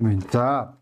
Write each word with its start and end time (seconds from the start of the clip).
Мэн. 0.00 0.20
За. 0.32 0.80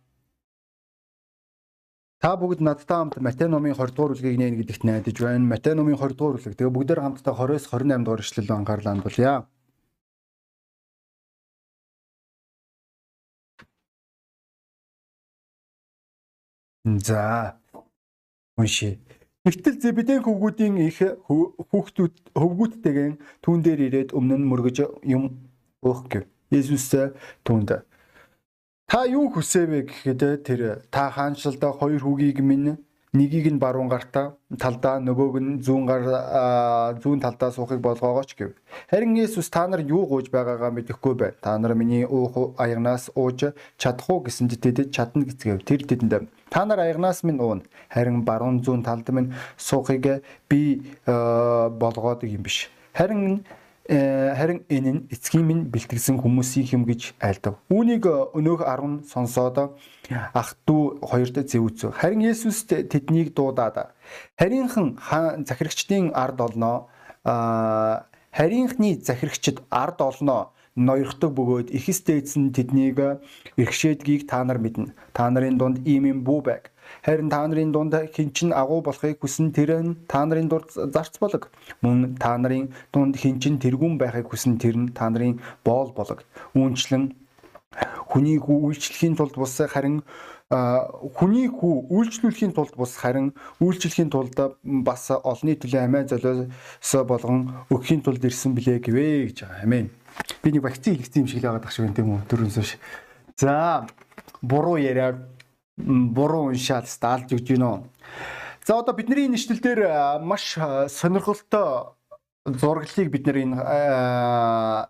Та 2.23 2.35
бүгд 2.39 2.61
надтай 2.63 2.97
хамт 2.99 3.19
Матай 3.23 3.49
номын 3.51 3.75
20 3.75 3.95
дугаар 3.95 4.15
бүлгийг 4.15 4.39
нээн 4.39 4.59
гэдэгт 4.59 4.83
найдаж 4.87 5.19
байна. 5.19 5.51
Матай 5.53 5.75
номын 5.75 5.99
20 5.99 6.15
дугаар 6.15 6.39
бүлэг. 6.39 6.55
Тэгээ 6.55 6.75
бүгдээр 6.75 7.03
хамтдаа 7.03 7.35
20-с 7.35 7.67
28 7.67 8.05
дугаар 8.07 8.23
ишлэл 8.23 8.55
анхаарлаа 8.55 8.95
хандуулъя. 8.95 9.35
За. 17.07 17.59
Унши. 18.57 18.99
Тэгтэл 19.43 19.81
Зебедийн 19.83 20.23
хөвгүүдийн 20.23 20.79
их 20.79 20.99
хүүхдүүд 21.27 22.15
хөвгүүдтэйгэн 22.39 23.15
түүн 23.43 23.59
дээр 23.67 23.81
ирээд 23.87 24.11
өмнө 24.15 24.37
нь 24.39 24.49
мөргөж 24.51 24.77
юм 25.07 25.43
өөх 25.83 26.07
гэв. 26.11 26.25
Есүс 26.51 26.91
түүнд 27.47 27.88
Та 28.89 29.05
юу 29.05 29.29
хүсэвэ 29.29 29.85
гэхэд 29.85 30.23
тэр 30.49 30.61
та 30.89 31.13
хаанчлалдаа 31.13 31.77
хоёр 31.77 32.01
хүүгийг 32.01 32.41
минь 32.41 32.81
нэгийг 33.13 33.53
нь 33.53 33.61
баруун 33.61 33.93
гартаа 33.93 34.41
талдаа 34.57 34.97
нөгөөг 34.97 35.37
нь 35.45 35.61
зүүн 35.61 35.85
гар 35.85 36.03
зүүн 36.97 37.21
талдаа 37.21 37.53
суухыг 37.53 37.85
болгоогооч 37.85 38.33
гэв. 38.33 38.57
Харин 38.89 39.13
Есүс 39.21 39.53
та 39.53 39.69
нар 39.69 39.85
юу 39.85 40.09
гуйж 40.09 40.33
байгаагаа 40.33 40.73
мэдэхгүй 40.73 41.15
байна. 41.21 41.37
Та 41.37 41.59
нар 41.61 41.77
миний 41.77 42.09
уух 42.09 42.57
аягнаас 42.57 43.13
ууж 43.13 43.53
чадах 43.77 44.09
уу 44.09 44.25
гэсэнд 44.25 44.57
тэд 44.57 44.89
чадна 44.89 45.29
гэцгээв. 45.29 45.69
Тэр 45.69 45.85
тэдэнд 45.85 46.33
та 46.49 46.65
нар 46.65 46.81
аягнаас 46.81 47.21
минь 47.29 47.45
уун. 47.45 47.69
Харин 47.93 48.25
баруун 48.25 48.65
зүүн 48.65 48.89
талд 48.89 49.05
минь 49.13 49.37
суухыг 49.61 50.25
би 50.49 50.97
болгоод 51.05 52.25
юм 52.25 52.41
биш. 52.41 52.73
Харин 52.97 53.45
харин 53.89 54.61
энэ 54.69 54.91
нь 54.93 55.01
эцгийн 55.09 55.47
минь 55.49 55.65
бэлтгэсэн 55.73 56.21
хүмүүсийн 56.21 56.69
юм 56.77 56.85
гэж 56.85 57.17
айлдав. 57.25 57.57
Үүнийг 57.73 58.05
өнөөх 58.37 58.61
10 58.61 59.09
сонсоод 59.09 59.73
ах 60.13 60.51
дүү 60.69 61.01
хоёрт 61.01 61.41
зэвүүцв. 61.49 61.97
Харин 61.97 62.21
Есүс 62.29 62.69
тэднийг 62.69 63.33
дуудаад 63.33 63.97
харийнхан 64.37 65.01
захирагчдын 65.49 66.13
ард 66.13 66.39
олноо 66.41 66.93
харийнхны 68.37 69.01
захирагчд 69.01 69.65
ард 69.71 69.99
олноо 70.05 70.53
ноёрхдог 70.77 71.33
бөгөөд 71.35 71.73
ихэс 71.75 72.05
дээдс 72.07 72.39
нь 72.39 72.53
тэднийг 72.55 73.01
эргшээдгийг 73.57 74.29
та 74.31 74.45
нар 74.45 74.63
мэднэ. 74.63 74.95
Та 75.17 75.27
нарын 75.33 75.59
дунд 75.59 75.83
ийм 75.89 76.07
юм 76.07 76.21
бүү 76.23 76.41
байг. 76.45 76.71
Харин 77.05 77.31
та 77.31 77.47
нарын 77.47 77.73
дунд 77.73 77.95
хинчин 78.15 78.53
агуу 78.53 78.83
болохыг 78.83 79.21
хүсэн 79.21 79.53
тэр 79.53 79.83
нь 79.83 79.97
та 80.09 80.25
нарын 80.25 80.49
дунд 80.49 80.71
зарц 80.73 81.19
болог. 81.19 81.51
Мөн 81.83 82.17
та 82.17 82.37
нарын 82.39 82.73
дунд 82.93 83.17
хинчин 83.17 83.59
тэргүүн 83.59 83.99
байхыг 83.99 84.29
хүсэн 84.29 84.59
тэр 84.59 84.77
нь 84.77 84.93
та 84.93 85.11
нарын 85.11 85.41
боол 85.65 85.93
болог. 85.93 86.25
Үүнчлэн 86.55 87.15
хүний 88.09 88.39
хүү 88.41 88.73
үйлчлэхийн 88.73 89.17
тулд 89.17 89.37
бус 89.37 89.61
харин 89.69 90.03
хүний 90.49 91.45
хүү 91.53 91.93
үйлчлүүлэхийн 91.93 92.57
тулд 92.57 92.73
бус 92.81 92.97
харин 92.97 93.37
үйлчлэхийн 93.61 94.09
тулд 94.09 94.33
бас 94.65 95.13
олонний 95.13 95.61
төлөө 95.61 95.85
амиа 95.85 96.09
золиос 96.09 96.93
болгон 97.05 97.53
өгөхийн 97.69 98.01
тулд 98.01 98.25
ирсэн 98.25 98.57
билээ 98.57 98.81
гэвэ 98.81 99.29
гэж 99.29 99.45
байгаа. 99.45 99.63
Амен. 99.69 99.93
Би 100.41 100.49
нэг 100.49 100.65
вакцин 100.65 100.97
хэлсэн 100.97 101.21
юм 101.21 101.29
шиг 101.29 101.45
л 101.45 101.53
байгаа 101.53 101.61
дах 101.61 101.73
шиг 101.77 101.85
байна 101.85 101.97
тийм 102.01 102.09
үү? 102.17 102.25
Дөрөвнөөш. 102.33 102.71
За 103.37 103.85
буруу 104.41 104.81
яриа 104.81 105.21
буруу 105.79 106.51
уншаал 106.51 106.87
стаалж 106.87 107.33
өгч 107.33 107.55
гинөө. 107.55 107.87
За 108.67 108.79
одоо 108.83 108.95
бидний 108.95 109.29
нэшлэл 109.31 109.63
дээр 109.63 109.81
маш 110.21 110.59
сонирхолтой 110.91 111.95
зураглалыг 112.45 113.09
бид 113.13 113.25
нэр 113.27 113.39
энэ 113.45 113.57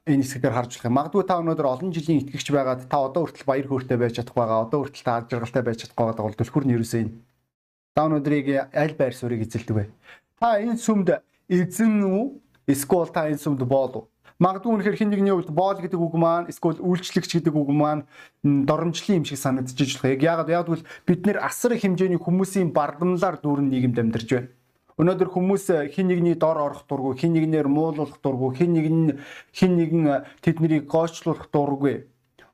энэ 0.06 0.22
хэсгээр 0.22 0.54
харж 0.54 0.80
юм. 0.82 0.96
Магадгүй 0.96 1.24
та 1.26 1.38
өнөөдөр 1.42 1.66
олон 1.66 1.90
жилийн 1.92 2.22
итгэгч 2.22 2.48
байгаад 2.50 2.86
та 2.86 2.98
одоо 3.02 3.26
хүртэл 3.26 3.46
баяр 3.46 3.66
хөөртэй 3.66 3.98
байж 3.98 4.18
чадах 4.18 4.34
байгаа. 4.34 4.66
Одоо 4.66 4.86
хүртэл 4.86 5.04
та 5.04 5.16
аж 5.22 5.32
аргалтай 5.34 5.62
байж 5.62 5.78
чадах 5.82 5.98
байгаа 5.98 6.26
бол 6.26 6.38
түлхүр 6.38 6.64
нь 6.66 6.74
ерөөсөө 6.78 7.00
энэ. 7.02 7.14
Та 7.94 8.06
өнөөдрийг 8.06 8.46
аль 8.70 8.94
байр 8.94 9.14
суурийг 9.14 9.42
эзэлдэг 9.46 9.74
вэ? 9.74 9.84
Та 10.38 10.58
энэ 10.62 10.78
сүмд 10.78 11.08
эзэн 11.50 12.02
үү? 12.06 12.24
Эсвэл 12.70 13.10
та 13.10 13.26
энэ 13.26 13.42
сүмд 13.42 13.62
боол 13.66 13.94
уу? 13.94 14.04
Магадгүй 14.38 14.70
үнэхээр 14.70 14.98
хин 15.02 15.10
нэгний 15.10 15.34
хувьд 15.34 15.50
боол 15.50 15.82
гэдэг 15.82 15.98
үг 15.98 16.14
маань 16.14 16.46
эсвэл 16.46 16.78
үйлчлэгч 16.78 17.42
гэдэг 17.42 17.58
үг 17.58 17.74
маань 17.74 18.06
доромжлын 18.46 19.18
юм 19.18 19.26
шиг 19.26 19.42
санагдчихж 19.42 19.98
болох. 19.98 20.14
Яг 20.14 20.22
яагаад 20.22 20.70
бол 20.70 20.86
бид 21.10 21.26
нэр 21.26 21.42
асар 21.42 21.74
их 21.74 21.82
хэмжээний 21.82 22.22
хүмүүсийн 22.22 22.70
бардамлаар 22.70 23.42
дүүрэн 23.42 23.66
нийгэмд 23.66 23.98
амьдарч 23.98 24.30
байна. 24.30 24.54
Өнөөдөр 24.94 25.30
хүмүүс 25.34 25.90
хин 25.90 26.06
нэгний 26.06 26.38
дор 26.38 26.58
орох 26.62 26.86
дурггүй, 26.86 27.18
хин 27.18 27.34
нэгнээр 27.34 27.66
муулуулах 27.66 28.22
дурггүй, 28.22 28.62
хин 28.62 28.70
нэгэн 28.78 28.98
хин 29.50 29.72
нэгэн 29.74 30.22
тэднийг 30.38 30.86
гоочлуулах 30.86 31.50
дурггүй. 31.50 32.06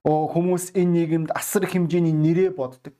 Оо 0.09 0.28
хүмүүс 0.33 0.72
энэ 0.72 0.93
нийгэмд 1.05 1.31
асар 1.37 1.69
хэмжээний 1.69 2.16
нэрээ 2.16 2.56
боддог. 2.56 2.97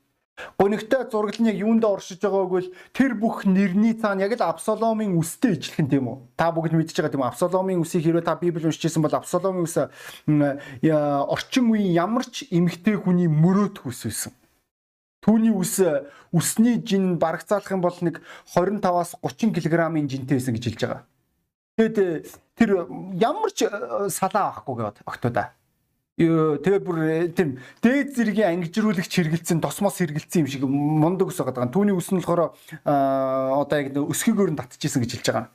Гонигтай 0.59 1.07
зураглал 1.09 1.41
нь 1.41 1.49
яг 1.51 1.57
юунд 1.59 1.83
оршиж 1.85 2.19
байгааг 2.19 2.49
бол 2.51 2.67
тэр 2.91 3.15
бүх 3.15 3.47
нэрний 3.47 3.95
цаана 3.95 4.27
яг 4.27 4.35
л 4.35 4.43
Абсаломын 4.43 5.15
үстэй 5.15 5.55
ижилхэн 5.55 5.87
тийм 5.87 6.11
үү? 6.11 6.17
Та 6.35 6.51
бүгд 6.51 6.75
мэдчихэж 6.75 6.99
байгаа 6.99 7.13
тийм 7.15 7.23
үү? 7.23 7.31
Абсаломын 7.31 7.79
үсийг 7.79 8.03
хэрвээ 8.03 8.27
та 8.27 8.35
Библийг 8.35 8.67
уншижсэн 8.67 8.99
бол 8.99 9.15
Абсаломын 9.15 9.63
үс 9.63 9.79
орчин 9.79 11.65
үеийн 11.71 11.95
ямар 11.95 12.27
ч 12.27 12.51
эмгтэй 12.51 12.99
хүний 12.99 13.31
мөрөөдөх 13.31 13.87
үс 13.87 14.03
байсан. 14.03 14.35
Түүний 15.23 15.55
үс 15.55 15.79
үсний 16.35 16.83
жин 16.83 17.15
барагцаалах 17.15 17.71
юм 17.71 17.81
бол 17.81 17.95
нэг 18.03 18.19
25-аас 18.51 19.15
30 19.23 19.55
кг-ийн 19.55 20.11
жинтэй 20.11 20.37
байсан 20.37 20.53
гэж 20.53 20.63
хэлж 20.67 20.81
байгаа. 20.83 21.01
Тэгэд 21.79 22.27
тэр 22.55 22.87
ямар 23.19 23.51
ч 23.51 23.67
э, 23.67 24.07
салаа 24.07 24.51
авахгүй 24.51 24.75
гэвот 24.79 24.97
октода. 25.03 25.55
Тэгээ 26.15 26.79
бүр 26.79 26.97
э, 27.03 27.27
тийм 27.35 27.59
дээд 27.83 28.15
зэргийн 28.15 28.63
ангижруулагч 28.63 29.11
хэрэгэлсэн 29.11 29.59
тосмос 29.59 29.99
хэрэгэлсэн 29.99 30.47
юм 30.47 30.47
шиг 30.47 30.63
мундаг 30.63 31.27
ус 31.27 31.43
байгаа. 31.43 31.67
Түүний 31.67 31.91
ус 31.91 32.07
нь 32.07 32.23
болохоор 32.23 32.55
одоо 32.87 33.75
яг 33.75 33.91
өсгийгөөр 33.91 34.55
нь 34.55 34.59
татчихсан 34.63 35.03
гэж 35.03 35.19
хэлж 35.19 35.27
байгаа. 35.27 35.51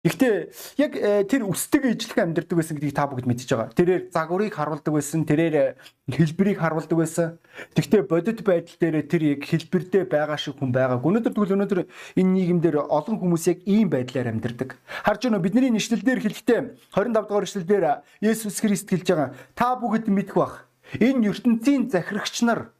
Гэхдээ 0.00 0.48
яг 0.80 0.92
э, 0.96 1.28
тэр 1.28 1.44
үсдэг 1.44 1.92
ижлэх 1.92 2.16
амьдэрдэг 2.24 2.56
байсан 2.56 2.80
гэдгийг 2.80 2.96
та 2.96 3.04
бүгд 3.04 3.28
мэдчихэж 3.28 3.52
байгаа. 3.52 3.76
Тэрээр 3.76 4.02
загварыг 4.08 4.56
харуулдаг 4.56 4.96
байсан, 4.96 5.28
тэрээр 5.28 5.76
хэлбэрийг 6.08 6.56
харуулдаг 6.56 6.96
байсан. 6.96 7.36
Гэхдээ 7.76 8.08
бодит 8.08 8.40
байдал 8.40 8.80
дээр 8.80 9.04
тэр 9.04 9.36
яг 9.36 9.44
хэлбэрдээ 9.44 10.08
байгаа 10.08 10.40
шиг 10.40 10.56
хүн 10.56 10.72
байгааг. 10.72 11.04
Өнөөдөр 11.04 11.36
тэгвэл 11.36 11.52
өнөөдөр 11.52 11.80
энэ 12.16 12.32
нийгэмдэр 12.32 12.80
олон 12.88 13.20
хүмүүс 13.20 13.44
яг 13.52 13.60
ийм 13.68 13.92
байдлаар 13.92 14.32
амьдэрдэг. 14.32 14.72
Харж 15.04 15.20
уу 15.28 15.36
бидний 15.36 15.68
нэшлэлдэр 15.68 16.24
хэлэхдээ 16.24 16.60
25 16.96 17.20
дугаар 17.20 17.44
нэшлэлдэр 17.44 17.84
Есүс 18.24 18.56
Христ 18.56 18.88
хэлж 18.88 19.04
байгаа. 19.04 19.36
Та 19.52 19.76
бүгд 19.76 20.08
мэдэх 20.08 20.32
бах. 20.32 20.64
Энэ 20.96 21.28
ертөнцийн 21.28 21.92
захирагч 21.92 22.40
нар 22.48 22.72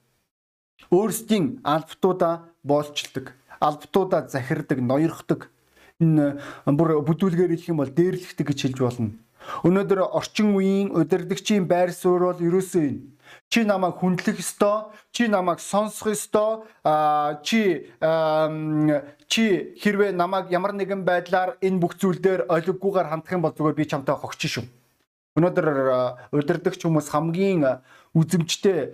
өөрсдийн 0.88 1.60
албатуудаа 1.68 2.48
боолчилдог. 2.64 3.36
Албатуудаа 3.60 4.24
захирдаг, 4.24 4.80
ноёрхдог 4.80 5.52
энэ 6.00 6.40
бүр 6.64 7.04
бүдүүлгээр 7.04 7.52
хэлэх 7.52 7.70
юм 7.70 7.80
бол 7.84 7.92
дээрлэгдэг 7.92 8.46
гэж 8.48 8.58
хэлж 8.64 8.78
болно. 8.80 9.12
Өнөөдөр 9.64 10.00
орчин 10.16 10.56
үеийн 10.56 10.92
удирдгчийн 10.96 11.64
байр 11.68 11.92
суурь 11.92 12.24
бол 12.32 12.40
ерөөсөө 12.40 12.82
энэ. 12.88 13.04
Чи 13.50 13.62
намайг 13.62 13.98
хүндлэх 13.98 14.42
ёстой, 14.42 14.90
чи 15.12 15.28
намайг 15.28 15.60
сонсох 15.60 16.10
ёстой, 16.10 16.66
чи 17.46 17.86
чи 19.30 19.44
хэрвээ 19.80 20.10
намайг 20.12 20.50
ямар 20.50 20.72
нэгэн 20.74 21.04
байдлаар 21.06 21.56
энэ 21.62 21.78
бүх 21.78 21.94
зүйл 21.94 22.18
дээр 22.18 22.50
олиггүйгээр 22.50 23.10
хандах 23.10 23.32
юм 23.32 23.42
бол 23.42 23.54
зүгээр 23.54 23.78
би 23.78 23.84
чамтай 23.86 24.16
хогч 24.18 24.46
шүү. 24.50 24.66
Өнөөдөр 25.40 26.36
удирдахч 26.36 26.84
хүмүүс 26.84 27.08
хамгийн 27.16 27.80
үзэмжтэй 28.12 28.92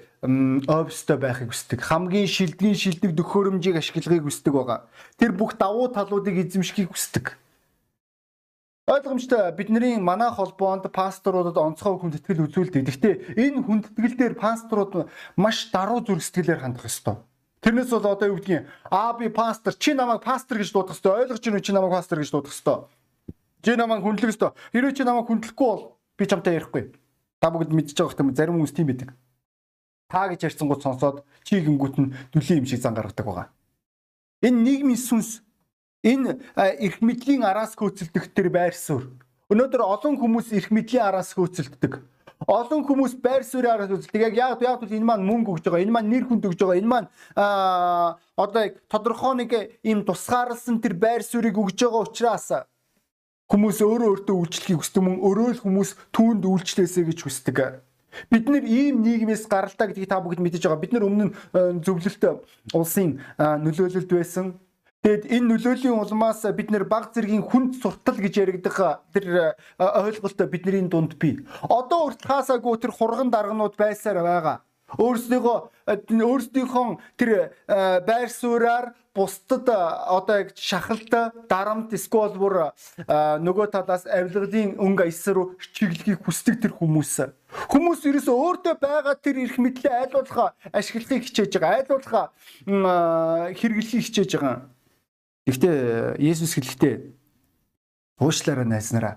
офстой 0.70 1.18
байхыг 1.18 1.50
хүсдэг. 1.50 1.82
Хамгийн 1.82 2.30
шилдгийн 2.30 2.78
шилдэг 2.78 3.18
төхөөрөмжийг 3.18 3.82
ашиглагыг 3.82 4.30
хүсдэг 4.30 4.54
байгаа. 4.54 4.86
Тэр 5.18 5.34
бүх 5.34 5.58
давуу 5.58 5.90
талуудыг 5.90 6.38
эзэмшихийг 6.46 6.94
хүсдэг. 6.94 7.34
Ойлгомжтой 8.86 9.50
бидний 9.58 9.98
манайх 9.98 10.38
холбоонд 10.38 10.86
пасторудад 10.94 11.58
онцгой 11.58 11.98
хүндэтгэл 11.98 12.46
үзүүлдэг. 12.46 12.86
Гэхдээ 12.86 13.14
энэ 13.34 13.66
хүндэтгэл 13.66 14.14
дээр 14.14 14.34
пасторууд 14.38 15.10
маш 15.34 15.74
даруй 15.74 16.06
зүрх 16.06 16.22
сэтгэлээр 16.22 16.62
хандах 16.62 16.86
ёстой. 16.86 17.18
Тэрнээс 17.66 17.90
бол 17.90 18.14
одоо 18.14 18.30
юу 18.30 18.38
гэдгийг 18.38 18.62
аа 18.86 19.18
би 19.18 19.26
пастор 19.26 19.74
чи 19.74 19.90
намайг 19.90 20.22
пастор 20.22 20.62
гэж 20.62 20.70
дуудах 20.70 20.94
ёстой. 20.94 21.18
Ойлгож 21.18 21.42
байна 21.42 21.58
уу 21.58 21.66
чи 21.66 21.72
намайг 21.74 21.92
пастор 21.98 22.22
гэж 22.22 22.30
дуудах 22.30 22.54
ёстой. 22.54 22.78
Чи 23.66 23.74
намайг 23.74 24.06
хүндлэх 24.06 24.30
ёстой. 24.30 24.54
Хэрвээ 24.70 24.94
чи 24.94 25.02
намайг 25.02 25.26
хүндлэхгүй 25.26 25.66
бол 25.66 25.98
би 26.18 26.26
чамтай 26.26 26.56
ярихгүй. 26.56 26.92
Та 27.40 27.52
бүгд 27.52 27.72
мэдчихэж 27.76 28.00
байгаа 28.00 28.16
хэрэг 28.16 28.36
зарим 28.36 28.56
хүмүүс 28.56 28.74
тийм 28.74 28.88
байдаг. 28.88 29.10
Та 30.08 30.28
гэж 30.30 30.48
ярьсангууд 30.48 30.82
сонсоод 30.82 31.16
чи 31.44 31.60
гингүүт 31.60 31.96
нь 32.00 32.12
дүлийн 32.32 32.64
юм 32.64 32.66
шиг 32.66 32.80
зан 32.80 32.94
гаргадаг 32.94 33.26
байгаа. 33.26 33.46
Энэ 34.42 34.62
нийгмийн 34.62 35.00
сүнс 35.00 35.42
энэ 36.06 36.38
эрх 36.56 37.02
мэдлийн 37.02 37.42
араас 37.42 37.74
хөөцөлдөх 37.74 38.30
төр 38.32 38.48
байр 38.48 38.74
суурь. 38.74 39.10
Өнөөдөр 39.50 39.82
олон 39.82 40.14
хүмүүс 40.16 40.54
эрх 40.54 40.70
мэдлийн 40.70 41.04
араас 41.04 41.34
хөөцөлддөг. 41.34 42.00
Олон 42.46 42.84
хүмүүс 42.86 43.18
байр 43.18 43.42
суурийн 43.42 43.74
араас 43.74 43.90
хөөцөлдөг. 43.90 44.22
Яг 44.30 44.34
яг 44.36 44.62
яг 44.62 44.80
энэ 44.86 45.02
маань 45.02 45.26
мөнгө 45.26 45.58
өгж 45.58 45.64
байгаа, 45.66 45.82
энэ 45.82 45.94
маань 45.94 46.10
нэр 46.12 46.24
хүнд 46.28 46.46
өгж 46.46 46.60
байгаа, 46.60 46.78
энэ 46.78 46.92
маань 46.92 47.08
аа 47.34 48.20
одоо 48.36 48.62
тодорхой 48.86 49.34
нэг 49.42 49.50
ийм 49.82 50.04
тусгаарлсан 50.04 50.78
тэр 50.78 50.94
байр 50.94 51.24
суурийг 51.26 51.56
өгж 51.58 51.80
байгаа 51.80 52.04
учраас 52.06 52.46
Хүмүүс 53.46 53.78
өөрөө 53.78 54.08
өөртөө 54.26 54.36
үйлчлэхийг 54.42 54.80
хүсдэг 54.82 55.02
мөн 55.06 55.22
өөрөө 55.22 55.48
л 55.54 55.62
хүмүүс 55.62 55.90
түүнд 56.10 56.42
үйлчлээсэй 56.50 57.04
гэж 57.06 57.18
хүсдэг. 57.22 57.58
Бид 58.26 58.48
нэр 58.50 58.64
ийм 58.66 59.06
нийгмээс 59.06 59.46
гаралтай 59.46 59.92
гэдгийг 59.92 60.10
та 60.10 60.18
бүгд 60.18 60.42
мэдэж 60.42 60.66
байгаа. 60.66 60.82
Бид 60.82 60.92
нэр 60.96 61.06
өмнө 61.06 61.30
нь 61.30 61.34
зөвлөлт 61.84 62.42
улсын 62.74 63.20
нөлөөлөлд 63.38 64.10
байсан. 64.10 64.58
Тэгэд 65.06 65.30
энэ 65.30 65.46
нөлөөлийн 65.46 65.94
улмаас 65.94 66.42
бид 66.50 66.74
нэр 66.74 66.90
баг 66.90 67.14
зэргийн 67.14 67.46
хүнд 67.46 67.78
суртал 67.78 68.18
гэж 68.18 68.34
яригдах 68.42 69.06
тэр 69.14 69.54
ойлголт 69.78 70.40
бидний 70.50 70.82
дунд 70.90 71.14
бий. 71.14 71.46
Одоо 71.62 72.10
урт 72.10 72.26
хаасаагүй 72.26 72.82
тэр 72.82 72.90
хурган 72.90 73.30
дарганууд 73.30 73.78
байсаар 73.78 74.26
байгаа. 74.26 74.66
Өөрсдийнхөө 74.98 75.58
өөрсдийнхөө 75.86 76.86
тэр 77.18 77.54
байр 78.02 78.30
сууриар 78.30 78.94
бусдад 79.16 79.68
одоо 79.72 80.36
яг 80.44 80.52
шахалт 80.54 81.08
дарамт 81.48 81.90
эсвэл 81.96 82.36
бүр 82.36 82.76
нөгөө 83.08 83.66
талаас 83.72 84.04
авилгалын 84.04 84.76
өнгө 84.76 85.08
аяс 85.08 85.24
руу 85.32 85.56
чиглэхийг 85.56 86.20
хүсдэг 86.20 86.60
тэр 86.60 86.76
хүмүүс. 86.76 87.32
Хүмүүс 87.72 88.04
ерөөсөө 88.04 88.36
өөртөө 88.36 88.74
байгаа 88.76 89.16
тэр 89.16 89.40
эрх 89.48 89.56
мэдлээ 89.56 90.12
айлуулах 90.12 90.52
ашиглахыг 90.68 91.24
хичээж 91.24 91.56
байгаа. 91.56 91.80
Айлуулах 91.80 92.36
хэрэглэхийг 93.56 94.04
хичээж 94.04 94.30
байгаа. 94.36 94.68
Гэхдээ 95.48 96.20
Есүс 96.20 96.52
хэлэхдээ 96.58 96.94
уушлаараа 98.20 98.68
найснараа. 98.68 99.14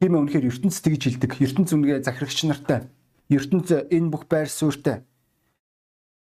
Тийм 0.00 0.16
ээ 0.16 0.22
үнэхээр 0.22 0.48
ертөнц 0.48 0.80
тэгж 0.80 1.02
хэлдэг. 1.18 1.32
ертөнц 1.42 1.70
үнгээ 1.74 2.00
захирагч 2.06 2.48
нартай. 2.48 2.88
ертөнц 3.28 3.68
энэ 3.90 4.08
бүх 4.08 4.24
байр 4.30 4.48
суурьтай. 4.48 5.02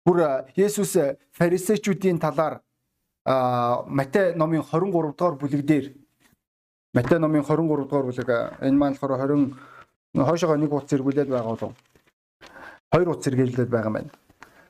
Бүр 0.05 0.47
Есүс 0.55 0.97
фарисеучүүдийн 1.31 2.19
талаар 2.19 2.59
Матай 3.27 4.35
номын 4.35 4.63
23 4.63 4.91
дугаар 5.12 5.35
бүлэг 5.35 5.65
дээр 5.68 5.91
Матай 6.94 7.19
номын 7.19 7.44
23 7.44 7.83
дугаар 7.83 8.06
бүлэг 8.07 8.29
энэ 8.63 8.77
маань 8.77 8.95
болохоор 8.95 9.51
20 10.15 10.24
хойшоогоо 10.24 10.56
нэг 10.56 10.71
утас 10.71 10.89
зэргүүлээд 10.89 11.27
байгаа 11.27 11.51
болов. 11.51 11.74
Хоёр 12.94 13.09
утас 13.09 13.25
зэргээлээд 13.27 13.68
байгаа 13.69 13.91
юм 13.91 13.97
байна. 14.00 14.12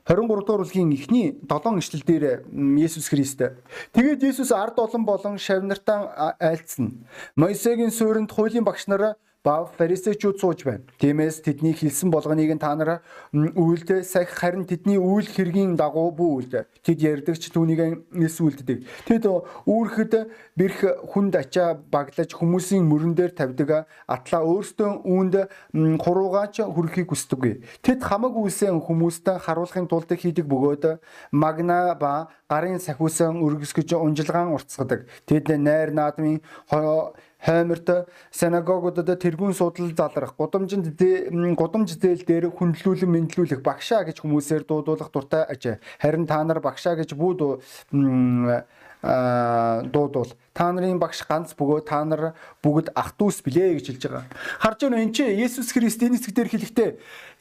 23 0.10 0.28
дугаар 0.42 0.62
бүлгийн 0.66 0.90
эхний 0.90 1.38
7 1.46 1.78
ишлэл 1.78 2.02
дээр 2.02 2.26
Есүс 2.82 3.14
Христ. 3.14 3.46
Тэгээд 3.94 4.26
Есүс 4.26 4.50
ард 4.50 4.80
олон 4.80 5.06
болон 5.06 5.38
шавнартаа 5.38 6.34
айлцсан. 6.40 7.06
Мойсегийн 7.36 7.92
суурьнд 7.92 8.32
хуулийн 8.34 8.66
багш 8.66 8.88
нараа 8.88 9.22
ба 9.48 9.64
фарисеучуд 9.64 10.42
сууж 10.44 10.68
байна. 10.68 10.84
Тиймээс 11.00 11.40
тэдний 11.40 11.72
хэлсэн 11.72 12.12
болгоныг 12.12 12.52
та 12.60 12.76
нараа 12.76 13.00
үйлдэ 13.32 14.04
сах 14.04 14.28
харин 14.28 14.68
тэдний 14.68 15.00
үйл 15.00 15.24
хэргийн 15.24 15.80
дагуу 15.80 16.12
бүү 16.12 16.32
үйлдэ. 16.36 16.68
Тэд 16.84 17.00
ярьдагч 17.00 17.48
түүнийг 17.56 18.12
нис 18.12 18.36
үйлддэг. 18.44 18.84
Тэд 19.08 19.24
үүрхэд 19.64 20.14
бэрх 20.60 20.80
хүнд 21.16 21.40
ачаа 21.40 21.80
баглаж 21.80 22.36
хүмүүсийн 22.36 22.84
мөрөн 22.84 23.16
дээр 23.16 23.32
тавьдаг. 23.32 23.88
Атлаа 24.04 24.44
өөрсдөө 24.44 25.08
үүнд 25.08 25.36
хуруугаач 26.04 26.68
хүрэхийг 26.68 27.08
хүсдэггүй. 27.08 27.64
Тэд 27.88 28.04
хамаагүй 28.04 28.52
үсэн 28.52 28.84
хүмүүстээ 28.84 29.48
харуулахын 29.48 29.88
тулд 29.88 30.12
хийдэг 30.12 30.44
бөгөөд 30.44 31.00
магна 31.32 31.96
ба 31.96 32.28
гарын 32.52 32.84
сахиусан 32.84 33.40
өргөсгөж 33.40 33.96
унжилгаан 33.96 34.52
уртсгадаг. 34.52 35.08
Тэд 35.24 35.56
найр 35.56 35.96
наадмын 35.96 36.44
хойморт 37.48 38.12
синагогуудад 38.36 39.08
тэргүүн 39.08 39.56
судал 39.56 39.96
залрах, 39.96 40.36
гудамжинд 40.36 41.00
гудамж 41.56 41.96
зээл 41.96 42.28
дээр 42.28 42.46
хүндлүүлэн 42.52 43.08
мэдлүүлэх 43.08 43.64
багшаа 43.64 44.04
гэж 44.04 44.20
хүмүүсээр 44.20 44.68
дуудуулах 44.68 45.08
дуртай 45.16 45.48
ажээ. 45.48 45.80
Харин 46.04 46.28
та 46.28 46.44
нар 46.44 46.60
багшаа 46.60 47.00
гэж 47.00 47.16
бүү 47.16 47.34
дуудвал 49.02 50.34
та 50.54 50.72
нарын 50.74 51.00
багш 51.00 51.22
ганц 51.30 51.54
бөгөө 51.54 51.86
та 51.86 52.02
нар 52.04 52.34
бүгд 52.66 52.90
ах 52.98 53.14
дүүс 53.16 53.46
билээ 53.46 53.78
гэж 53.78 53.86
хэлж 53.94 54.04
байгаа. 54.10 54.26
Харж 54.58 54.80
байна 54.84 55.06
энэ 55.06 55.14
чи 55.14 55.24
Есүс 55.38 55.70
Христ 55.70 56.02
энэ 56.02 56.18
хэсэг 56.18 56.34
дээр 56.34 56.50
хэлэхдээ 56.50 56.90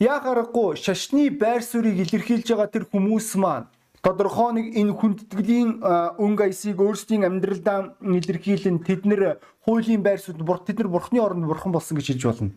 яа 0.04 0.20
харахгүй 0.20 0.76
шашны 0.76 1.32
байр 1.32 1.64
суурийг 1.64 1.96
илэрхийлж 2.04 2.44
байгаа 2.52 2.68
тэр 2.68 2.84
хүмүүс 2.84 3.40
маань 3.40 3.72
тодорхой 4.06 4.54
нэг 4.54 4.66
энэ 4.78 4.94
хүндэтгэлийн 4.94 5.82
өнгө 5.82 6.42
аясыг 6.46 6.78
өөрсдийн 6.78 7.26
амьдралдаа 7.26 7.98
илэрхийлэн 7.98 8.78
тэд 8.86 9.02
нэр 9.02 9.42
хуулийн 9.66 10.06
байр 10.06 10.22
суурь 10.22 10.46
тэд 10.62 10.78
нар 10.78 10.94
бурхны 10.94 11.18
оронд 11.18 11.50
бурхан 11.50 11.74
болсон 11.74 11.98
гэж 11.98 12.14
хэлж 12.14 12.22
болно. 12.30 12.54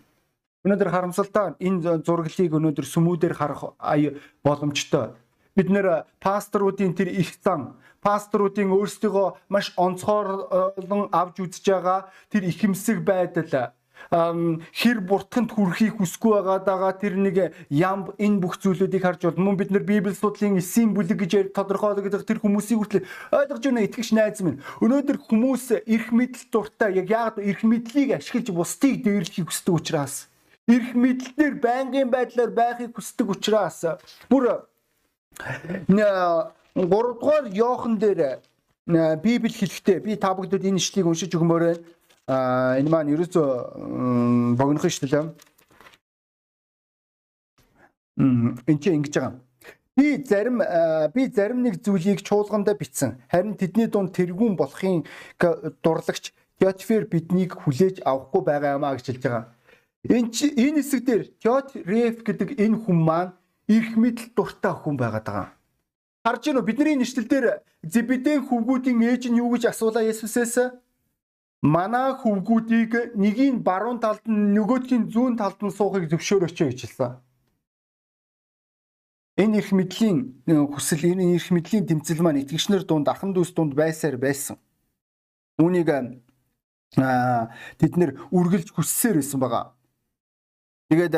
Өнөөдөр 0.61 0.89
харамсалтай 0.93 1.57
энэ 1.57 2.05
зураглалыг 2.05 2.53
өнөөдөр 2.53 2.85
сүмүүдээр 2.85 3.33
харах 3.33 3.73
боломжтой. 4.45 5.17
Бид 5.57 5.73
нэр 5.73 6.05
пасторуудын 6.21 6.93
тэр 6.93 7.09
их 7.17 7.33
зан, 7.41 7.81
пасторуудын 8.05 8.69
өөрсдийгөө 8.69 9.49
маш 9.49 9.73
онцгойлон 9.73 11.09
авч 11.09 11.41
үзэж 11.41 11.65
байгаа 11.65 12.13
тэр 12.29 12.45
ихэмсэг 12.45 13.01
байдал 13.01 13.73
хэр 14.09 14.99
буртаханд 15.05 15.53
хүрэхийг 15.53 16.01
хүсгүй 16.01 16.41
байгаадаа 16.41 16.97
тэр 16.97 17.15
нэг 17.19 17.53
ям 17.69 18.09
энэ 18.17 18.41
бүх 18.41 18.57
зүйлүүдийг 18.57 19.03
харж 19.03 19.21
бол 19.29 19.53
мөн 19.53 19.59
бид 19.59 19.69
нар 19.71 19.85
библи 19.85 20.13
судлалын 20.13 20.57
эсийн 20.57 20.93
бүлэг 20.97 21.19
гэж 21.19 21.53
тодорхойлогдох 21.53 22.25
тэр 22.25 22.41
хүмүүсийг 22.41 22.79
хүртэл 22.79 23.07
ойлгож 23.31 23.63
байна 23.69 23.85
итгэж 23.85 24.09
найз 24.17 24.41
минь. 24.41 24.61
Өнөөдөр 24.81 25.17
хүмүүс 25.29 25.85
эрх 25.85 26.09
мэдэл 26.09 26.49
дуртай 26.49 26.97
яг 26.97 27.07
яг 27.13 27.35
эрх 27.37 27.61
мэдлийг 27.61 28.17
ашиглаж 28.17 28.49
бусдыг 28.49 29.05
дээрлэхийг 29.05 29.47
хүсдэг 29.51 29.75
учраас 29.77 30.25
эрх 30.69 30.93
мэдлэлээр 30.93 31.55
байнгын 31.61 32.09
байдлаар 32.09 32.51
байхыг 32.53 32.97
хүсдэг 32.97 33.29
учраас 33.29 33.85
бүр 34.29 34.65
3 35.85 36.57
дугаар 36.75 37.45
Йохан 37.53 37.97
дээр 37.97 38.39
Библи 38.89 39.53
хэлэхдээ 39.53 39.99
би 40.01 40.15
та 40.17 40.33
бүдэд 40.33 40.65
энэ 40.65 40.81
ишлийг 40.81 41.05
уншиж 41.05 41.29
өгмөр 41.37 41.61
байна 41.61 41.81
А 42.29 42.77
энэ 42.77 42.89
маань 42.93 43.09
ерөөсөө 43.09 43.47
богинохон 44.53 44.93
шүү 44.93 45.09
дээ. 45.09 45.25
Энд 48.69 48.81
чинь 48.85 49.01
ингэж 49.01 49.15
байгаа. 49.17 49.33
Би 49.97 50.21
зарим 50.21 50.61
би 51.09 51.21
зарим 51.33 51.65
нэг 51.65 51.81
зүйлийг 51.81 52.21
чуулгандаа 52.21 52.77
битсэн. 52.77 53.17
Харин 53.33 53.57
тэдний 53.57 53.89
дунд 53.89 54.13
тэргүүн 54.13 54.53
болохын 54.61 55.09
дурлагч 55.81 56.29
Теотфер 56.61 57.09
биднийг 57.09 57.57
хүлээж 57.57 58.05
авахгүй 58.05 58.43
байгаа 58.45 58.77
юмаа 58.77 58.93
гэж 58.93 59.05
хэлж 59.09 59.23
байгаа. 59.25 59.45
Энэ 60.05 60.29
энэ 60.53 60.79
хэсэг 60.85 61.01
дээр 61.07 61.23
Теотреф 61.41 62.21
гэдэг 62.21 62.49
энэ 62.61 62.77
хүн 62.83 62.99
маань 63.09 63.33
эрх 63.65 63.97
мэдэл 63.97 64.37
дуртай 64.37 64.73
хүн 64.77 65.01
байгаад 65.01 65.25
байгаа. 65.25 65.47
Харж 66.27 66.43
уу 66.53 66.61
бидний 66.61 66.93
нэшлэл 66.93 67.25
дээр 67.25 67.45
Зебедийн 67.81 68.43
хүүгүүдийн 68.43 69.01
ээж 69.01 69.31
нь 69.31 69.39
юу 69.39 69.55
гэж 69.55 69.71
асуулаа 69.71 70.03
Есүсээс? 70.03 70.77
Манай 71.61 72.15
хөвгүүдийг 72.15 73.15
нэгийн 73.15 73.63
баруун 73.63 73.99
талд 73.99 74.23
нь 74.27 74.55
нөгөөдхийн 74.55 75.11
зүүн 75.11 75.35
талд 75.35 75.59
нь 75.59 75.75
суухыг 75.75 76.07
зөвшөөрөөч 76.07 76.55
гэж 76.55 76.79
хэлсэн. 76.87 77.19
Энэ 79.39 79.59
их 79.59 79.71
мэдлийн 79.71 80.39
хүсэл 80.47 81.03
энэ 81.15 81.35
их 81.35 81.51
мэдлийн 81.51 81.87
тэмцэл 81.87 82.23
маань 82.23 82.43
итгэгчнэр 82.43 82.83
дунд 82.87 83.07
ахан 83.07 83.31
дүүс 83.35 83.51
дунд 83.55 83.75
байсаар 83.75 84.15
байсан. 84.19 84.55
Үүнийг 85.59 85.87
тэд 86.95 87.93
нэр 87.95 88.11
үргэлж 88.31 88.71
хүссээр 88.71 89.19
байсан 89.19 89.39
байгаа. 89.39 89.75
Тэгээд 90.89 91.15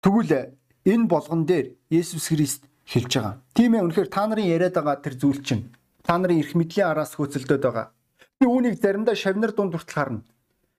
тэгвэл 0.00 0.32
энэ 0.84 1.06
болгон 1.08 1.44
дээр 1.44 1.76
Есүс 1.92 2.32
Христ 2.32 2.64
хэлж 2.84 3.12
байгаа. 3.16 3.34
Тийм 3.52 3.76
ээ 3.76 3.84
үнэхээр 3.84 4.08
та 4.08 4.26
нарын 4.26 4.48
яриад 4.48 4.74
байгаа 4.76 4.96
тэр 5.00 5.14
зүйл 5.16 5.40
чинь 5.44 5.75
та 6.06 6.18
нарын 6.18 6.38
эрх 6.38 6.54
мэдлийн 6.54 6.86
араас 6.86 7.18
хөөцөлдөд 7.18 7.62
байгаа. 7.66 7.90
Би 8.38 8.46
үүнийг 8.46 8.78
заримдаа 8.78 9.18
шавнар 9.18 9.50
дунд 9.50 9.74
хүртэл 9.74 9.98
харна. 9.98 10.22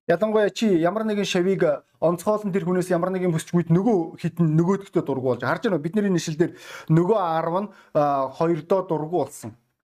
Ялангуяа 0.07 0.50
чи 0.55 0.72
ямар 0.79 1.03
нэгэн 1.03 1.27
шавийг 1.27 1.67
онцгойлон 2.00 2.55
тэр 2.55 2.63
хүнээс 2.63 2.96
ямар 2.96 3.12
нэгэн 3.12 3.36
бүсчгүйд 3.36 3.67
нөгөө 3.75 4.24
хитэн 4.24 4.55
нөгөөдөгтөө 4.55 5.03
дургу 5.03 5.36
болж 5.36 5.43
харж 5.43 5.67
байна 5.67 5.75
уу 5.75 5.84
бидний 5.84 6.07
нэшилдэр 6.15 6.55
нөгөө 6.88 7.19
10 7.19 7.60
нь 7.60 7.69
хоёрдоо 8.39 8.81
дургу 8.88 9.27
болсон. 9.27 9.51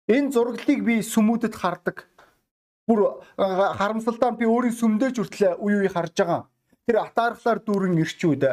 Энэ 0.08 0.32
зураглалыг 0.32 0.80
би 0.88 1.04
сүмүүдэд 1.04 1.56
хардаг. 1.60 2.08
Бүр 2.88 3.20
харамсалтай 3.44 4.32
би 4.40 4.48
өөрийн 4.48 4.80
сүмдэж 4.80 5.20
хүртэл 5.20 5.60
үе 5.60 5.76
үе 5.84 5.90
харж 5.92 6.16
байгаа. 6.24 6.48
Тэр 6.88 7.04
атаархлаар 7.04 7.60
дүүрэн 7.68 8.00
ирчүүд, 8.00 8.44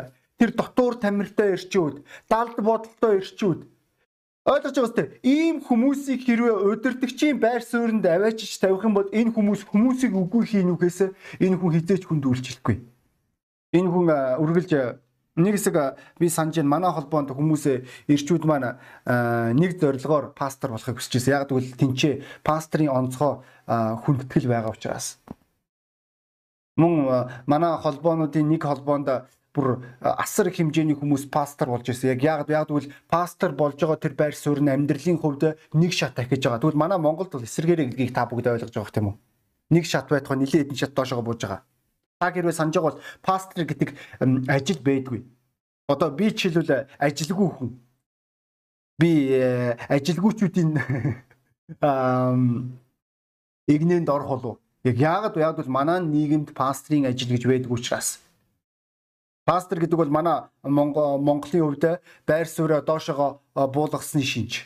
тэр 0.43 0.50
дотуур 0.59 0.99
тамиртай 0.99 1.54
ирчүүд, 1.54 2.02
далд 2.26 2.59
бодолтой 2.59 3.23
ирчүүд 3.23 3.62
Ойлгож 4.44 4.76
байгаа 4.76 4.88
үстэй. 4.92 5.06
Ийм 5.24 5.64
хүмүүсийг 5.64 6.20
хэрвээ 6.28 6.68
удирдахчийн 6.68 7.40
байр 7.40 7.64
суурьнд 7.64 8.04
аваачиж 8.04 8.60
тавих 8.60 8.84
юм 8.84 8.92
бол 8.92 9.08
энэ 9.08 9.32
хүмүүс 9.32 9.64
хүмүүсийг 9.72 10.12
үгүй 10.12 10.44
хийнүхээс 10.44 11.08
энэ 11.40 11.56
хүн 11.56 11.72
хизээч 11.72 12.04
хүнд 12.04 12.28
үйлчлэхгүй. 12.28 12.76
Энэ 13.72 13.88
хүн 13.88 14.06
үргэлж 14.44 15.00
нэг 15.40 15.54
хэсэг 15.56 15.96
би 16.20 16.28
санаж 16.28 16.60
байна. 16.60 16.76
Манай 16.76 16.92
холбоонд 16.92 17.32
хүмүүсээ 17.32 18.04
ирчүүд 18.12 18.44
маань 18.44 18.76
нэг 19.56 19.80
зорилгоор 19.80 20.36
пастор 20.36 20.76
болохыг 20.76 21.00
хүсэж 21.00 21.24
байсан. 21.24 21.32
Яг 21.40 21.48
тэгвэл 21.48 21.80
тэнцээ 21.80 22.44
пастрын 22.44 22.92
онцгой 22.92 23.40
хүндэтгэл 23.64 24.52
байгаа 24.52 24.76
учраас. 24.76 25.24
Мөн 26.76 27.32
манай 27.48 27.80
холбоонуудын 27.80 28.44
нэг 28.44 28.60
холбоонд 28.60 29.08
бүр 29.54 29.87
асар 30.02 30.50
их 30.50 30.58
хэмжээний 30.58 30.99
хүмүүс 30.99 31.30
пастор 31.30 31.70
болж 31.70 31.87
ирсэн. 31.87 32.18
Яг 32.18 32.26
яг 32.26 32.50
яг 32.50 32.66
тэгвэл 32.66 32.90
пастор 33.06 33.54
болж 33.54 33.78
байгаа 33.78 34.02
тэр 34.02 34.18
байр 34.18 34.34
суурь 34.34 34.58
нь 34.58 34.68
амьдралын 34.68 35.23
хувьд 35.23 35.54
нэг 35.78 35.94
шат 35.94 36.18
ахиж 36.18 36.42
байгаа. 36.42 36.58
Тэгвэл 36.58 36.82
манай 36.82 36.99
Монголд 36.99 37.30
бол 37.30 37.46
эсэргээрээ 37.46 37.94
гэдгийг 37.94 38.11
та 38.11 38.26
бүгд 38.26 38.50
ойлгож 38.50 38.75
байгаа 38.75 38.99
юм 38.99 39.14
уу? 39.14 39.23
Нэг 39.70 39.87
шат 39.87 40.11
байтугай 40.11 40.42
нэлээд 40.42 40.75
хэдэн 40.75 40.80
шат 40.82 40.99
доошоо 40.99 41.23
бууж 41.23 41.46
байгаа. 41.46 41.62
Та 42.18 42.34
хэрвээ 42.34 42.58
санаж 42.58 42.75
байгаа 42.75 42.90
бол 42.90 43.02
пастор 43.23 43.62
гэдэг 43.62 43.94
ажил 44.50 44.82
байдгүй. 44.82 45.23
Одоо 45.87 46.11
би 46.11 46.34
ч 46.34 46.50
хэлвэл 46.50 46.90
ажилгүй 46.99 47.49
хүн. 47.54 47.70
Би 48.99 49.38
э, 49.38 49.78
ажилгүйчүүдийн 49.87 50.75
игнэнд 53.70 54.11
орох 54.11 54.28
болов. 54.28 54.58
Яг 54.84 54.99
яагаад 54.99 55.37
яг 55.37 55.56
бол 55.56 55.70
манай 55.70 56.00
нийгэмд 56.00 56.54
пастрын 56.54 57.06
ажил 57.06 57.30
гэж 57.30 57.46
байдаг 57.46 57.70
учраас. 57.70 58.18
Пастор 59.44 59.78
гэдэг 59.78 59.98
бол 59.98 60.08
манай 60.08 60.48
Монголын 60.62 61.76
хувьд 61.76 62.00
байр 62.26 62.48
сууриа 62.48 62.80
доошоо 62.80 63.40
буулгасны 63.54 64.22
шинж. 64.22 64.64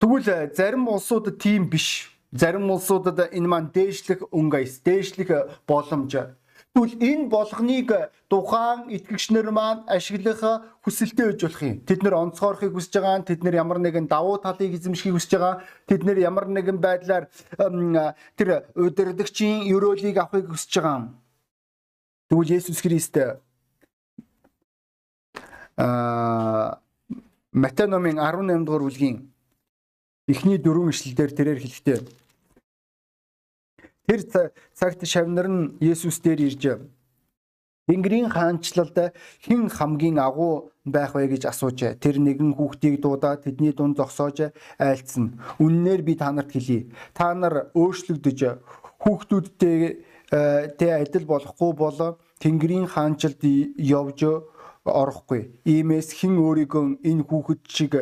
Тэгвэл 0.00 0.48
зарим 0.56 0.88
улсуудад 0.88 1.36
тийм 1.38 1.68
биш. 1.68 2.08
Зарим 2.32 2.70
улсуудад 2.70 3.28
энэ 3.36 3.48
маань 3.48 3.68
дээшлэх 3.68 4.32
өнгөйс, 4.32 4.80
дээшлэх 4.80 5.60
боломж. 5.68 6.40
Тэгвэл 6.72 6.96
энэ 7.04 7.28
болгоныг 7.28 7.90
тухайн 8.30 8.88
итгэгчнэр 8.96 9.50
маань 9.52 9.84
ашиглах 9.90 10.40
хүсэлтэй 10.80 11.26
байж 11.34 11.40
болох 11.44 11.62
юм. 11.62 11.84
Тэд 11.84 12.00
нэр 12.00 12.14
онцгойрохыг 12.16 12.72
хүсэж 12.72 12.94
байгаа, 12.96 13.26
тэд 13.28 13.44
нэр 13.44 13.60
ямар 13.60 13.78
нэгэн 13.82 14.06
давуу 14.08 14.38
талыг 14.38 14.72
эзэмшихийг 14.72 15.18
хүсэж 15.18 15.32
байгаа, 15.36 15.60
тэд 15.84 16.06
нэр 16.06 16.18
ямар 16.22 16.46
нэгэн 16.48 16.78
байдлаар 16.80 17.28
тэр 18.38 18.48
удирдгчийн 18.72 19.68
өрөөлийг 19.68 20.16
авахыг 20.16 20.48
хүсэж 20.48 20.72
байгаа. 20.80 21.12
Тэгвэл 22.30 22.54
Есүс 22.56 22.80
Христ 22.80 23.18
Матай 25.76 27.86
номын 27.86 28.18
18 28.18 28.64
дугаар 28.64 28.82
бүлгийн 28.86 29.16
эхний 30.28 30.58
дөрвөн 30.58 30.94
ишлэлдэр 30.94 31.30
тэрээр 31.34 31.60
хэлэхдээ 31.62 31.98
тэр 34.06 34.20
цагт 34.74 35.00
шавнар 35.06 35.48
нь 35.50 35.74
Есүс 35.80 36.18
дээр 36.22 36.40
ирж 36.48 36.62
Тэнгэрийн 37.90 38.30
хаанчлалд 38.30 39.18
хэн 39.42 39.66
хамгийн 39.66 40.22
агуу 40.22 40.70
байх 40.86 41.18
вэ 41.18 41.26
гэж 41.26 41.50
асууж 41.50 41.98
тэр 41.98 42.22
нэгэн 42.22 42.54
хүүхдийг 42.54 43.02
дуудаад 43.02 43.42
тэдний 43.42 43.74
дунд 43.74 43.98
зогсоож 43.98 44.54
айлцсан. 44.78 45.42
Үннээр 45.58 46.06
би 46.06 46.14
та 46.14 46.30
нарт 46.30 46.54
хэлье. 46.54 46.86
Та 47.18 47.34
нар 47.34 47.74
өөрчлөгдөж 47.74 48.38
хүүхдүүдтэй 49.02 50.06
тэ 50.30 50.86
адил 51.02 51.26
болохгүй 51.26 51.72
бол 51.74 51.98
Тэнгэрийн 52.38 52.86
хаанчлалд 52.86 53.42
явж 53.74 54.46
орохгүй. 54.84 55.60
Иймээс 55.64 56.16
хэн 56.16 56.40
өөрийгөө 56.40 57.04
энэ 57.04 57.24
хүүхэд 57.28 57.60
шиг 57.68 57.92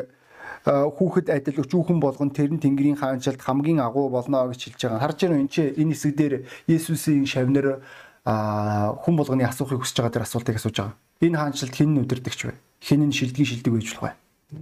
хүүхэд 0.65 1.27
адил 1.31 1.63
өчүүхэн 1.65 1.99
болгон 2.01 2.31
тэр 2.31 2.53
нь 2.55 2.63
Тэнгэрийн 2.63 2.99
хаанчлалд 2.99 3.41
хамгийн 3.43 3.81
агуу 3.83 4.11
болно 4.11 4.47
гэж 4.51 4.75
хэлж 4.75 4.81
байгаа. 4.87 5.03
Харж 5.03 5.19
байна 5.23 5.35
уу 5.39 5.43
энэ 5.47 5.53
чи 5.53 5.63
энэ 5.75 5.93
хэсэг 5.95 6.13
дээр 6.15 6.35
Есүсийн 6.69 7.27
шавнар 7.27 7.83
хүн 8.25 9.15
болгоны 9.17 9.45
асуухыг 9.47 9.83
хүсэж 9.83 9.97
байгаа 10.03 10.15
тэр 10.15 10.27
асуултыг 10.27 10.57
асууж 10.59 10.77
байгаа. 10.79 10.97
Энэ 11.25 11.39
хаанчлалд 11.39 11.75
хэн 11.75 11.91
нь 11.95 12.03
өдөрдөгч 12.05 12.41
вэ? 12.47 12.55
Хэн 12.85 13.03
нь 13.09 13.17
шилдгийн 13.17 13.49
шилдэг 13.49 13.73
байж 13.73 13.87
болох 13.91 14.05
вэ? 14.07 14.13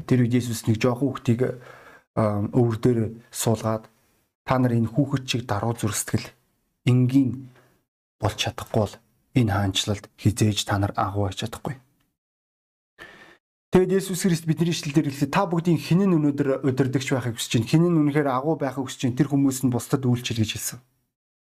Тэр 0.08 0.18
үед 0.24 0.36
Есүс 0.36 0.64
нэг 0.66 0.80
жоохон 0.80 1.10
хүүхдийг 1.12 1.40
өвөр 2.16 2.76
дээр 2.80 3.00
суулгаад 3.28 3.84
та 4.46 4.54
нар 4.56 4.72
энэ 4.72 4.88
хүүхэд 4.88 5.24
чиг 5.28 5.42
даруй 5.44 5.74
зүрстгэл 5.76 6.32
энгийн 6.88 7.50
болж 8.20 8.36
чадахгүй 8.40 8.80
бол 8.80 8.94
энэ 9.36 9.52
хаанчлалд 9.52 10.04
хизээж 10.16 10.64
та 10.64 10.80
нар 10.80 10.92
агуу 10.96 11.28
байж 11.28 11.44
чадахгүй. 11.44 11.76
Тэгэд 13.76 13.92
Есүс 13.92 14.24
Христ 14.24 14.48
бидний 14.48 14.72
ишлэлээр 14.72 15.12
хэлсэн 15.12 15.28
та 15.28 15.44
бүгдийн 15.44 15.76
хинэн 15.76 16.16
өнөөдөр 16.16 16.64
өдөрдөгч 16.64 17.12
байхыг 17.12 17.36
хүсэж 17.36 17.60
чинь 17.60 17.68
хинэн 17.68 18.08
үнэхээр 18.08 18.24
агуу 18.24 18.56
байхыг 18.56 18.88
хүсэж 18.88 19.12
чинь 19.12 19.12
тэр 19.20 19.28
хүмүүс 19.28 19.68
нь 19.68 19.72
бусдад 19.76 20.00
үйлчил 20.08 20.40
гэж 20.40 20.56
хэлсэн. 20.56 20.80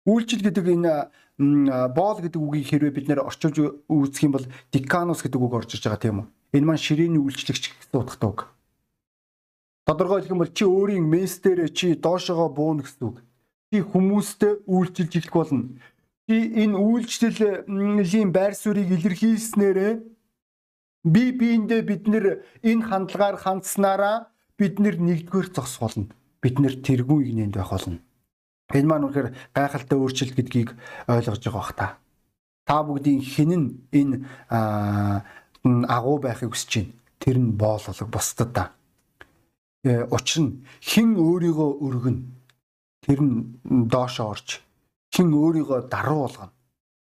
Үйлчил 0.07 0.47
гэдэг 0.47 0.63
энэ 0.63 1.11
боол 1.91 2.23
гэдэг 2.23 2.39
үгийг 2.39 2.71
хэрвээ 2.71 2.95
бид 2.95 3.07
нэр 3.11 3.27
орчуулж 3.27 3.83
үзэх 3.91 4.23
юм 4.23 4.39
бол 4.39 4.47
диканус 4.71 5.27
гэдэг 5.27 5.43
үг 5.43 5.55
орж 5.59 5.75
иж 5.75 5.83
байгаа 5.83 5.99
тийм 5.99 6.23
үү? 6.23 6.55
Энэ 6.55 6.67
маань 6.71 6.79
ширээний 6.79 7.19
үйлчлэгч 7.19 7.65
гэсэн 7.75 7.99
утгатай 7.99 8.31
үг. 8.31 8.41
Тодорхой 9.91 10.23
хэлэх 10.23 10.31
юм 10.31 10.43
бол 10.47 10.55
чи 10.55 10.65
өөрийн 10.71 11.11
мессдэр 11.11 11.67
чи 11.75 11.99
доошогоо 11.99 12.47
бууна 12.47 12.87
гэсэн 12.87 13.11
үг. 13.11 13.19
Чи 13.75 13.83
хүмүүстэй 13.83 14.63
үйлчилж 14.71 15.19
эхлэх 15.19 15.35
болно. 15.35 15.75
Чи 16.31 16.39
энэ 16.63 16.79
үйлчлэлийн 16.79 18.31
байр 18.31 18.55
суурийг 18.55 18.95
илэрхийлснээрээ 18.95 20.20
Би 21.05 21.33
биендээ 21.33 21.83
бид 21.83 22.05
нэр 22.09 22.45
энэ 22.61 22.85
хандлагаар 22.85 23.37
хандсанараа 23.41 24.29
бид 24.61 24.77
нэр 24.77 25.01
нэгдүгээр 25.01 25.49
зогс 25.57 25.81
болно. 25.81 26.13
Бид 26.45 26.61
нэр 26.61 26.85
тэргүй 26.85 27.33
игнэнд 27.33 27.57
байх 27.57 27.73
болно. 27.73 28.05
Энэ 28.77 28.89
маань 28.89 29.09
үнэхээр 29.09 29.29
гайхалтай 29.57 29.97
өөрчлөлт 29.97 30.37
гэдгийг 30.37 30.71
ойлгож 31.09 31.41
байгаа 31.41 31.57
бах 31.57 31.73
та. 31.73 31.87
Та 32.69 32.85
бүгдийн 32.85 33.25
хинэн 33.25 33.65
энэ 33.91 34.29
агуу 35.89 36.21
байхыг 36.21 36.53
хүсэж 36.53 36.73
байна. 36.77 36.93
Тэр 37.21 37.37
нь 37.41 37.57
боололог 37.57 38.09
бусдад 38.13 38.53
та. 38.53 38.65
Э, 39.85 40.05
учир 40.13 40.45
нь 40.45 40.61
хэн 40.85 41.17
өөрийгөө 41.17 41.71
өргөн 41.81 42.19
тэр 43.01 43.21
нь 43.25 43.57
доошоо 43.89 44.37
орж 44.37 44.61
хэн 45.09 45.33
өөрийгөө 45.33 45.89
даруу 45.89 46.29
болгоно 46.29 46.53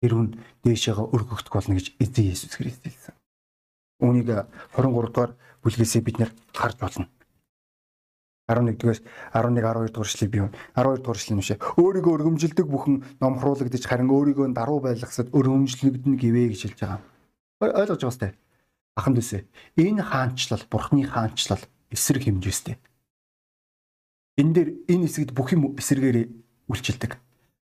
тэр 0.03 0.15
нь 0.19 0.35
дээшээгээ 0.67 1.07
өргөгдөх 1.15 1.55
болно 1.55 1.79
гэж 1.79 1.95
эзэн 2.03 2.27
Есүс 2.27 2.59
Христ 2.59 2.83
хэлсэн. 2.83 3.15
Үүнийг 4.01 4.29
23 4.77 5.09
дугаар 5.09 5.33
бүлгээс 5.65 5.95
бид 6.05 6.17
нэр 6.21 6.31
харж 6.53 6.77
болно. 6.81 7.09
11-ээс 8.47 9.03
11 9.35 9.59
12 9.59 9.91
дугаар 9.91 10.07
эшлэгийг 10.07 10.31
бий. 10.31 10.43
12 10.77 11.03
дугаар 11.03 11.19
эшлэл 11.19 11.37
нүшээ. 11.41 11.59
Өөрийгөө 11.83 12.15
өргөмжилдэг 12.15 12.67
бүхэн 12.71 12.97
номхруулагдаж 13.19 13.85
харин 13.89 14.13
өөрийгөө 14.15 14.55
даруу 14.55 14.79
байлгасад 14.85 15.35
өргөмжлөгдөн 15.35 16.15
гэвэ 16.15 16.55
гэж 16.55 16.61
хэлж 16.63 16.79
байгаа. 16.79 17.01
Ойлгож 17.59 18.01
байгаа 18.07 18.15
сте. 18.15 18.29
Аханд 18.95 19.19
үсэ. 19.19 19.51
Энэ 19.75 20.03
хаанчлал, 20.07 20.63
бурхны 20.71 21.03
хаанчлал 21.11 21.63
эсрэг 21.91 22.23
хэмжээстэй. 22.31 22.79
Энэ 24.39 24.53
дээр 24.55 24.69
энэ 24.95 25.05
хэсэгт 25.11 25.35
бүх 25.35 25.51
юм 25.53 25.75
эсрэгээр 25.75 26.31
үйлчилдэг. 26.71 27.19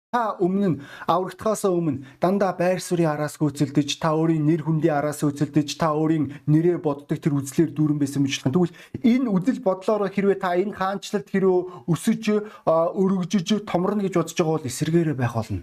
Та 0.09 0.33
өмнө 0.41 0.67
нь 0.73 0.77
аврагдахаас 1.05 1.69
өмнө 1.69 2.01
дандаа 2.17 2.57
байр 2.57 2.81
суурийн 2.81 3.13
араас 3.13 3.37
гүйцэлдэж, 3.37 4.01
та 4.01 4.17
өөрийн 4.17 4.41
нэр 4.41 4.65
хүндийн 4.65 4.97
араас 4.97 5.21
гүйцэлдэж, 5.21 5.77
та 5.77 5.93
өөрийн 5.93 6.33
нэрээ 6.49 6.81
боддог 6.81 7.21
тэр 7.21 7.37
үзлээр 7.37 7.77
дүүрэн 7.77 8.01
байсан 8.01 8.25
мэт 8.25 8.41
байна. 8.41 8.57
Тэгвэл 8.57 8.73
энэ 9.05 9.29
үзэл 9.29 9.61
бодлоор 9.61 10.09
хэрвээ 10.09 10.41
та 10.41 10.57
энэ 10.57 10.73
хаанчлалд 10.73 11.29
хэрвээ 11.29 11.93
өсөж, 11.93 12.23
өргөжөж, 12.65 13.69
томорно 13.69 14.01
гэж 14.01 14.17
бодож 14.17 14.33
байгаа 14.33 14.55
бол 14.57 14.65
эсэргээрээ 14.65 15.13
байх 15.13 15.33
болно. 15.37 15.61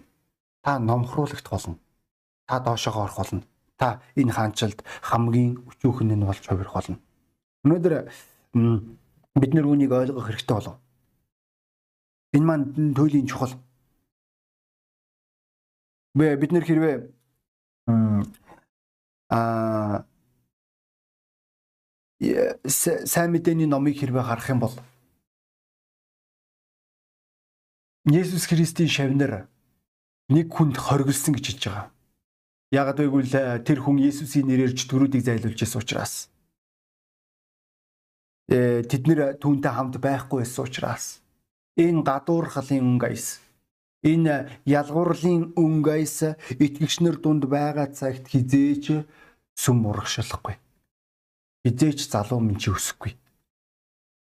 Та 0.62 0.78
номхруулагт 0.78 1.46
болно. 1.50 1.74
Та 2.46 2.62
доошоо 2.62 3.02
орох 3.02 3.18
болно. 3.18 3.42
Та 3.74 3.98
энэ 4.14 4.30
хаанчлалд 4.30 4.78
хамгийн 5.10 5.58
өчүүхэн 5.74 6.14
нь 6.14 6.22
болж 6.22 6.46
хувирах 6.46 6.78
болно. 6.78 7.02
Өнөөдөр 7.66 7.94
бид 9.42 9.52
нэр 9.58 9.66
үүнийг 9.66 9.90
ойлгох 9.90 10.30
хэрэгтэй 10.30 10.54
болов. 10.54 10.78
Энэ 12.30 12.46
маань 12.46 12.94
туйлын 12.94 13.26
чухал 13.26 13.58
бид 16.16 16.50
нэр 16.52 16.64
хэрвээ? 16.64 16.96
Аа. 19.28 20.08
Сайн 22.64 23.30
мэдээний 23.36 23.68
номыг 23.68 24.00
хэрвээ 24.00 24.24
харах 24.24 24.48
юм 24.48 24.60
бол? 24.64 24.72
Есүс 28.08 28.48
Христийн 28.48 28.88
шавнар 28.88 29.52
нэг 30.32 30.48
хүнд 30.48 30.80
хоригдсон 30.80 31.36
гэж 31.36 31.44
хэлж 31.52 31.62
байгаа. 31.68 31.86
Яагад 32.72 32.98
гэвэл 33.04 33.34
э, 33.36 33.60
тэр 33.60 33.84
хүн 33.84 34.00
Есүсийн 34.00 34.48
нэрээр 34.48 34.72
ч 34.72 34.88
төрүүдийг 34.88 35.20
зайлуулж 35.20 35.60
байсан 35.60 35.82
учраас. 35.84 36.14
Э 38.48 38.82
тэд 38.88 39.04
нэр 39.04 39.36
түүнтэй 39.36 39.72
хамт 39.74 40.00
байхгүй 40.00 40.42
байсан 40.42 40.64
учраас. 40.64 41.20
Энэ 41.76 42.06
гадуурхалын 42.06 42.96
өнгөйс 42.96 43.45
Энэ 44.06 44.62
ялгуурлын 44.62 45.58
өнгөөс 45.58 46.16
итгэгчнэр 46.62 47.16
дунд 47.18 47.50
байгаа 47.50 47.90
цагт 47.90 48.30
хизээч 48.30 49.02
сүм 49.58 49.78
урагшлахгүй. 49.90 50.54
Хизээч 51.66 52.06
залуу 52.06 52.38
минь 52.38 52.60
чи 52.62 52.70
өсөхгүй. 52.70 53.18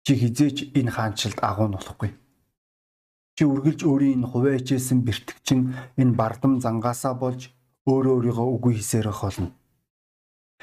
Чи 0.08 0.14
хизээч 0.16 0.72
энэ 0.80 0.92
хаанчлалд 0.96 1.40
агуу 1.44 1.68
болохгүй. 1.76 2.12
Чи 3.36 3.44
үргэлж 3.44 3.84
өөрийн 3.84 4.24
энэ 4.24 4.32
хувээчээсэн 4.32 5.04
бэртгчин 5.04 5.76
энэ 6.00 6.16
бардам 6.16 6.64
зангаасаа 6.64 7.14
болж 7.20 7.52
өөрөө 7.84 8.16
өөрийгөө 8.16 8.48
үгүй 8.56 8.74
хийсээрэх 8.80 9.20
болно. 9.28 9.52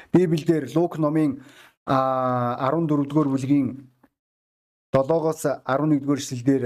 Библиэлд 0.09 0.73
Лук 0.73 0.97
номын 0.97 1.37
14 1.85 3.05
дугаар 3.05 3.29
бүлгийн 3.29 3.93
7-оос 4.89 5.41
11 5.69 6.01
дугаар 6.01 6.19
эшлэлдэр 6.19 6.63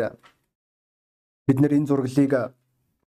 бид 1.48 1.58
нэр 1.60 1.74
энэ 1.80 1.88
зураглыг 1.88 2.54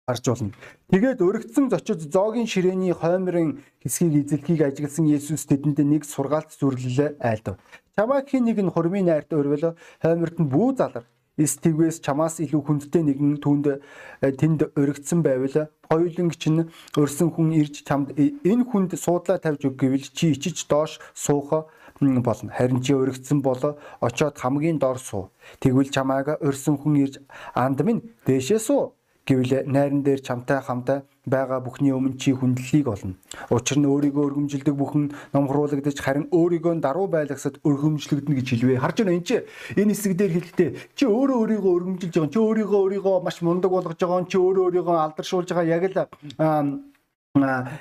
харж 0.08 0.24
болно. 0.28 0.52
Тэгээд 0.92 1.20
өргөцсөн 1.20 1.68
зочид 1.68 2.00
зоогийн 2.08 2.48
ширээний 2.48 2.96
хоймрын 2.96 3.60
хэсгийг 3.84 4.24
эзэлхийг 4.24 4.60
ажигласан 4.64 5.08
Есүс 5.08 5.44
тэдэнд 5.48 5.84
нэг 5.84 6.08
сургаалт 6.08 6.52
зүрлэлээ 6.56 7.20
айлдав. 7.20 7.60
Чамаа 7.96 8.24
хин 8.24 8.48
нэг 8.48 8.60
нь 8.64 8.72
хурмын 8.72 9.04
найрт 9.08 9.32
өрвөл 9.36 9.76
хойморт 10.00 10.36
нь 10.40 10.48
бүү 10.48 10.68
залар 10.80 11.04
стигвэс 11.38 12.00
чамаас 12.02 12.40
илүү 12.42 12.62
хүндтэй 12.66 13.02
нэгэн 13.06 13.38
түнд 13.38 13.78
тэнд 14.22 14.74
өргөцсөн 14.74 15.22
байвал 15.22 15.70
хоёуланг 15.86 16.34
чинь 16.34 16.66
өрсөн 16.98 17.30
хүн 17.30 17.54
ирж 17.54 17.86
чамд 17.86 18.10
энэ 18.18 18.64
хүнд 18.66 18.98
суудлаа 18.98 19.38
тавьж 19.38 19.70
өг 19.70 19.78
гэвэл 19.78 20.08
чи 20.10 20.34
ичиж 20.34 20.66
доош 20.66 20.98
суух 21.14 21.70
болно. 22.00 22.52
Харин 22.56 22.82
чи 22.82 22.92
өргөцсөн 22.94 23.42
бол 23.42 23.78
очоод 24.00 24.38
хамгийн 24.38 24.78
дор 24.78 24.98
суу. 24.98 25.30
Тэгвэл 25.60 25.90
чамаага 25.90 26.38
өрсөн 26.40 26.78
хүн 26.78 26.94
ирж 26.96 27.14
анд 27.54 27.82
минь 27.82 28.02
дээшээ 28.26 28.58
суу 28.58 28.94
гэвэл 29.28 29.68
найран 29.68 30.02
дээр 30.02 30.20
чамтай 30.24 30.60
хамтаа 30.64 31.04
байгаа 31.28 31.60
бүхний 31.60 31.92
өмнө 31.92 32.16
чи 32.16 32.32
хүндлэлийг 32.32 32.88
олно. 32.88 33.14
Учир 33.52 33.76
нь 33.76 33.84
өөрийгөө 33.84 34.24
өргөмжилдэг 34.24 34.72
бүхэн 34.72 35.12
номхруулагдаж 35.36 36.00
харин 36.00 36.26
өөрийгөө 36.32 36.80
даруй 36.80 37.08
байлгасад 37.12 37.60
өргөмжлөгдөнө 37.60 38.38
гэж 38.40 38.48
хэлвэ. 38.56 38.80
Харж 38.80 39.04
байна 39.04 39.20
энэ 39.20 39.28
чи 39.28 39.36
энэ 39.76 39.92
хэсэг 39.92 40.12
дээр 40.16 40.32
хэлэхдээ 40.32 40.70
чи 40.96 41.04
өөрөө 41.04 41.36
өөрийгөө 41.44 41.72
өргөмжилж 41.76 42.14
байгаа. 42.16 42.32
Чи 42.32 42.40
өөрийгөө 42.40 42.80
өөрийгөө 42.80 43.16
маш 43.20 43.36
мундаг 43.44 43.70
болгож 43.70 44.00
байгаа. 44.00 44.24
Чи 44.32 44.36
өөрөө 44.40 44.64
өөрийгөө 44.64 44.96
алдаршуулж 44.96 45.48
байгаа. 45.52 45.72
Яг 45.76 45.84
л 45.92 45.96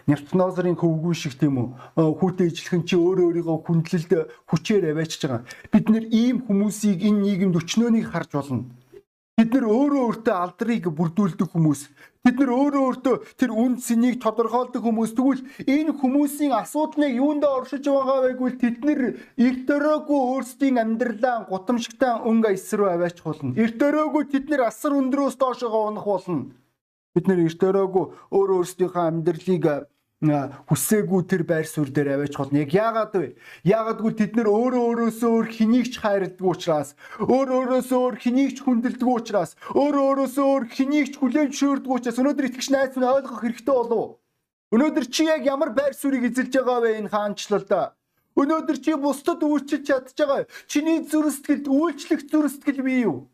Нефтнозрын 0.08 0.78
хөвгүү 0.78 1.14
шиг 1.18 1.38
тийм 1.40 1.56
үү 1.62 1.68
хүүтэй 2.20 2.48
ижилхэн 2.50 2.84
чи 2.88 2.96
өөрөө 2.96 3.26
өөрийгөө 3.28 3.58
хүндлэлд 3.66 4.12
хүчээр 4.50 4.84
аваачж 4.92 5.22
байгаа. 5.24 5.42
Бид 5.74 5.86
нэр 5.94 6.06
ийм 6.12 6.38
хүмүүсийг 6.46 7.00
энэ 7.08 7.24
нийгэмд 7.26 7.60
өчнөөнийг 7.62 8.08
харж 8.12 8.32
болно 8.38 8.66
Бид 9.38 9.54
нар 9.54 9.66
өөрөө 9.70 10.04
өөртөө 10.04 10.34
алдрыг 10.34 10.88
бүрдүүлдэг 10.98 11.52
хүмүүс. 11.54 11.82
Бид 12.26 12.40
нар 12.42 12.52
өөрөө 12.58 12.82
өөртөө 12.90 13.16
тэр 13.38 13.52
үн 13.54 13.76
цэнийг 13.78 14.18
тодорхойлдог 14.18 14.82
хүмүүс. 14.82 15.14
Тэгвэл 15.14 15.46
энэ 15.62 15.94
хүмүүсийн 15.94 16.58
асуудлыг 16.58 17.14
юунд 17.14 17.46
оршиж 17.46 17.86
байгаа 17.86 18.26
вэ 18.26 18.32
гэвэл 18.34 18.58
тэд 18.58 18.78
нар 18.82 19.02
эрт 19.38 19.70
өрөөгүй 19.70 20.22
өөрсдийн 20.34 20.82
амьдралаа 20.82 21.46
гутамшигтай 21.54 22.18
өнгө 22.26 22.50
эсрэг 22.58 22.90
аваач 22.98 23.18
болно. 23.22 23.54
Эрт 23.62 23.78
өрөөгүй 23.78 24.24
тэд 24.26 24.50
нар 24.50 24.74
асар 24.74 24.98
өндрөөс 24.98 25.38
доошоо 25.38 25.86
унах 25.86 26.10
болно. 26.10 26.50
Бид 27.18 27.26
нар 27.26 27.42
эрт 27.42 27.62
өрөөгүй 27.66 28.06
өөр 28.30 28.50
өөрсдийнхөө 28.62 29.04
амьдралыг 29.10 29.66
хүсээгүй 30.18 31.22
тэр 31.30 31.44
байр 31.46 31.66
суурь 31.70 31.94
дээр 31.94 32.18
аваач 32.18 32.34
болно. 32.38 32.62
Яг 32.62 32.74
яагаад 32.74 33.14
вэ? 33.14 33.38
Яагадгүй 33.66 34.14
тэд 34.18 34.34
нэр 34.34 34.50
өөрөө 34.50 34.84
өөрөөсөө 34.90 35.30
өөр 35.30 35.48
хэнийг 35.54 35.94
ч 35.94 36.02
хайрладаг 36.02 36.42
учраас, 36.42 36.98
өөр 37.22 37.50
өөрөөсөө 37.54 38.00
өөр 38.02 38.16
хэнийг 38.18 38.52
ч 38.58 38.66
хүндэлдэг 38.66 39.10
учраас, 39.14 39.54
өөрөө 39.78 40.06
өөрөөсөө 40.10 40.46
өөр 40.46 40.66
хэнийг 40.74 41.08
ч 41.14 41.16
хүлээн 41.22 41.50
зөвшөөрдөг 41.54 41.94
учраас 41.94 42.18
өнөөдөр 42.18 42.50
итгэж 42.50 42.68
найз 42.74 42.94
минь 42.98 43.14
ойлгох 43.14 43.42
хэрэгтэй 43.46 43.76
болов. 43.78 44.18
Өнөөдөр 44.74 45.06
чи 45.06 45.24
яг 45.30 45.42
ямар 45.46 45.70
байр 45.78 45.94
суурийг 45.94 46.34
эзэлж 46.34 46.54
байгаа 46.54 46.82
вэ 46.82 46.90
энэ 46.98 47.14
хаанчлалда? 47.14 47.94
Өнөөдөр 48.42 48.78
чи 48.82 48.98
бусдад 48.98 49.42
үйлчилж 49.46 49.86
чадж 49.86 50.18
байгаа. 50.18 50.50
Чиний 50.66 51.06
зүрх 51.06 51.30
сэтгэлд 51.30 51.66
үйлчлэх 51.70 52.22
зүрх 52.26 52.52
сэтгэл 52.58 52.82
бий 52.82 53.06
юу? 53.06 53.30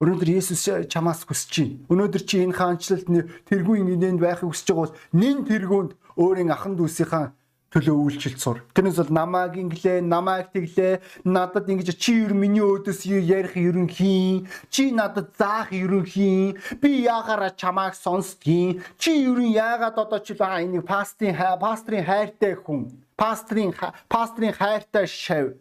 Өнөөдөр 0.00 0.30
Есүс 0.32 0.64
чамаас 0.88 1.28
хүсэж 1.28 1.52
байна. 1.60 1.76
Өнөөдөр 1.92 2.22
чи 2.24 2.40
энэ 2.40 2.56
хаанчлалд 2.56 3.04
тэргүй 3.44 3.84
инээнд 3.84 4.24
байхыг 4.24 4.48
хүсэж 4.48 4.72
байгаа 4.72 4.88
бол 4.88 4.96
нин 5.12 5.44
тэргүүнд 5.44 5.92
өөрийн 6.16 6.48
ахан 6.56 6.72
дүүсийнхаа 6.80 7.36
төлөө 7.68 7.96
үйлчлэлт 8.08 8.40
сур. 8.40 8.64
Тэрнээс 8.72 8.96
бол 8.96 9.12
намааг 9.12 9.60
инглээ, 9.60 10.00
намааг 10.00 10.56
тэглээ, 10.56 11.04
надад 11.28 11.68
ингэж 11.68 11.92
чи 12.00 12.16
ер 12.24 12.32
миний 12.32 12.64
өөдөөс 12.64 13.04
ярих 13.06 13.54
ерөнхийн, 13.54 14.48
чи 14.72 14.90
надад 14.90 15.36
заах 15.36 15.70
ерөнхийн, 15.70 16.56
би 16.82 17.04
яагаараа 17.04 17.52
чамааг 17.54 17.94
сонсдгийн, 17.94 18.82
чи 18.96 19.22
ер 19.22 19.38
нь 19.38 19.54
яагаад 19.54 20.00
одоо 20.00 20.18
чи 20.18 20.34
энийг 20.34 20.88
пастрын 20.88 21.36
пастрын 21.60 22.08
хайртай 22.08 22.56
хүн, 22.58 22.90
пастрын 23.20 23.70
пастрын 24.08 24.56
хайртай 24.56 25.06
шав. 25.06 25.54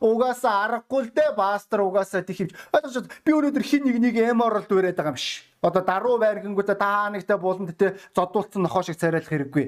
Угаасаа 0.00 0.54
аргагүй 0.64 1.08
л 1.08 1.14
дээ 1.14 1.36
пастор 1.36 1.86
угаасаа 1.86 2.22
тэхивч. 2.22 2.52
Ойлгож 2.72 3.06
би 3.24 3.30
өнөөдөр 3.32 3.64
хин 3.64 3.86
нэг 3.86 3.96
нэг 4.02 4.16
эморолд 4.20 4.70
өрөөд 4.70 4.96
байгаа 4.96 5.14
юм 5.14 5.18
биш. 5.18 5.46
Одоо 5.62 5.82
даруу 5.82 6.16
байргингуудаа 6.18 6.76
та 6.76 7.10
нэгтэй 7.10 7.38
буланд 7.38 7.74
тэ 7.78 7.96
зодуулсан 8.14 8.62
нохоо 8.62 8.82
шиг 8.82 8.98
царайлах 9.00 9.30
хэрэггүй. 9.30 9.66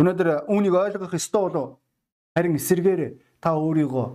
Өнөөдөр 0.00 0.48
үүнийг 0.48 0.74
ойлгох 0.74 1.16
ёстой 1.16 1.42
болов. 1.50 1.78
Харин 2.36 2.56
эсэргээр 2.56 3.02
та 3.42 3.58
өөрийгөө 3.58 4.06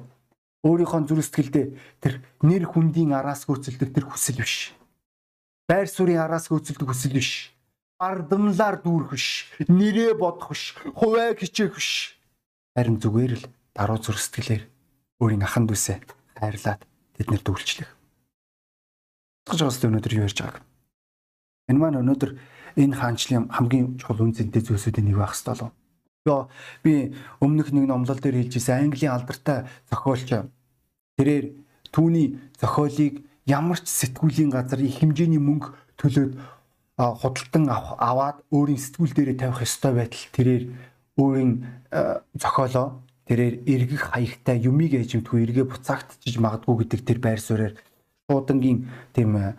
өөрийнхөө 0.66 1.02
зүрх 1.06 1.26
сэтгэлдээ 1.30 1.66
тэр 2.02 2.14
нэр 2.42 2.66
хүндийн 2.66 3.14
араас 3.14 3.46
гүйцэлдэг 3.46 3.94
тэр 3.94 4.06
хүсэл 4.10 4.42
биш. 4.42 4.74
Байр 5.70 5.86
суурийн 5.86 6.26
араас 6.26 6.50
гүйцэлдэг 6.50 6.90
хүсэл 6.90 7.14
биш. 7.14 7.54
Ардамлаар 8.02 8.82
дүүрэх 8.82 9.14
биш. 9.14 9.46
Нэрээ 9.70 10.18
бодох 10.18 10.58
биш. 10.58 10.74
Хуваа 10.98 11.38
хичээх 11.38 11.78
биш. 11.78 12.18
Харин 12.74 12.98
зүгээр 12.98 13.34
л 13.38 13.46
даруй 13.76 14.00
зүрх 14.00 14.24
сэтгэлээр 14.24 14.64
өөрийн 15.20 15.44
ахан 15.44 15.68
дүүсээ 15.68 16.00
хайрлаад 16.40 16.82
тэднэр 17.20 17.44
дүүлчлэх 17.44 17.92
гэж 19.46 19.60
байгаа 19.62 19.90
өнөөдөр 19.92 20.14
юу 20.18 20.26
ярьж 20.26 20.40
байгааг. 20.42 20.64
Энэ 21.70 21.80
маань 21.80 22.02
өнөөдөр 22.02 22.32
энэ 22.82 22.98
хаанчлын 22.98 23.46
хамгийн 23.54 24.02
чухал 24.02 24.26
үнцэнтэй 24.26 24.62
зүйлсүүдийн 24.66 25.06
нэг 25.14 25.18
байх 25.22 25.38
ёстой 25.38 25.54
болов. 25.54 25.72
Йоо 26.26 26.42
би 26.82 27.14
өмнөх 27.40 27.70
нэг 27.70 27.86
номлол 27.86 28.18
дээр 28.18 28.42
хэлжсэн 28.42 28.90
Английн 28.90 29.14
алдартай 29.14 29.70
зохиолч 29.90 30.50
тэрээр 31.18 31.46
түүний 31.94 32.42
зохиолыг 32.58 33.22
ямар 33.46 33.78
ч 33.78 33.88
сэтгүүлийн 33.94 34.50
газар 34.50 34.82
их 34.82 34.98
хэмжээний 34.98 35.38
мөнгө 35.38 35.78
төлөөд 36.02 36.34
худалдан 36.98 37.70
аваад 37.70 38.42
өөрийн 38.50 38.82
сэтгүүл 38.82 39.14
дээрээ 39.14 39.38
тавих 39.38 39.62
ёстой 39.62 39.94
байтал 39.94 40.26
тэрээр 40.34 40.64
өөрийн 41.22 41.52
зохиолоо 42.34 43.06
тэрээр 43.26 43.56
эргэх 43.66 44.14
хаягтай 44.14 44.62
юмыг 44.62 44.94
ээжимтгүй 44.94 45.44
эргээ 45.50 45.66
буцаагдчих 45.66 46.38
магадгүй 46.38 46.86
гэдэг 46.86 47.02
тэр 47.02 47.20
байр 47.20 47.42
суурьаар 47.42 47.74
шуудангийн 48.30 48.86
тийм 49.14 49.58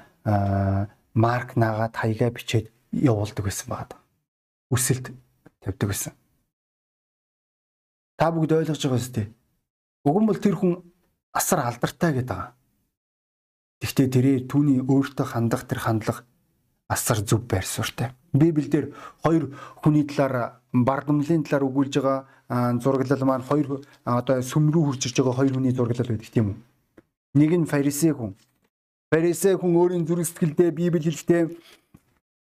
марк 1.15 1.49
наагаад 1.59 1.95
хаягаа 1.99 2.31
бичээд 2.31 2.71
явуулдаг 2.93 3.45
байсан 3.45 3.69
байгаа. 3.71 3.99
Үсэлт 4.71 5.11
тавьдаг 5.63 5.89
байсан. 5.91 6.13
Та 8.19 8.31
бүгд 8.31 8.53
ойлгож 8.55 8.81
байгаа 8.83 9.01
үстэй. 9.03 9.27
Уг 10.07 10.17
нь 10.23 10.29
бол 10.31 10.39
тэр 10.39 10.55
хүн 10.55 10.83
асар 11.35 11.67
алдартай 11.67 12.13
гэдэг. 12.17 12.55
Гэхдээ 13.83 14.09
тэрээр 14.15 14.43
түүний 14.49 14.81
өөртөө 14.87 15.27
хандах 15.27 15.67
тэр 15.69 15.83
хандлага 15.85 16.25
асар 16.89 17.19
зөв 17.25 17.47
байр 17.51 17.65
суурьтай. 17.65 18.13
Библиэлд 18.33 18.95
хоёр 19.25 19.55
хүний 19.83 20.05
талаар 20.05 20.61
бардамлын 20.73 21.45
талаар 21.45 21.69
өгүүлж 21.69 21.95
байгаа 21.99 22.79
зураглал 22.83 23.25
маань 23.27 23.49
хоёр 23.49 23.83
одоо 24.05 24.43
сүм 24.43 24.71
рүү 24.71 24.85
хурж 24.95 25.03
ирж 25.07 25.17
байгаа 25.19 25.39
хоёр 25.41 25.55
хүний 25.55 25.75
зураглал 25.75 26.11
байдаг 26.11 26.31
тийм 26.31 26.47
үү? 26.51 26.57
Нэг 27.37 27.51
нь 27.57 27.71
фарисей 27.71 28.13
хүн, 28.13 28.33
Фарисей 29.11 29.55
хүн 29.55 29.79
өөрийн 29.79 30.03
зүрх 30.03 30.27
сэтгэлдээ 30.27 30.71
Библи 30.75 30.99
хэлэхдээ 30.99 31.43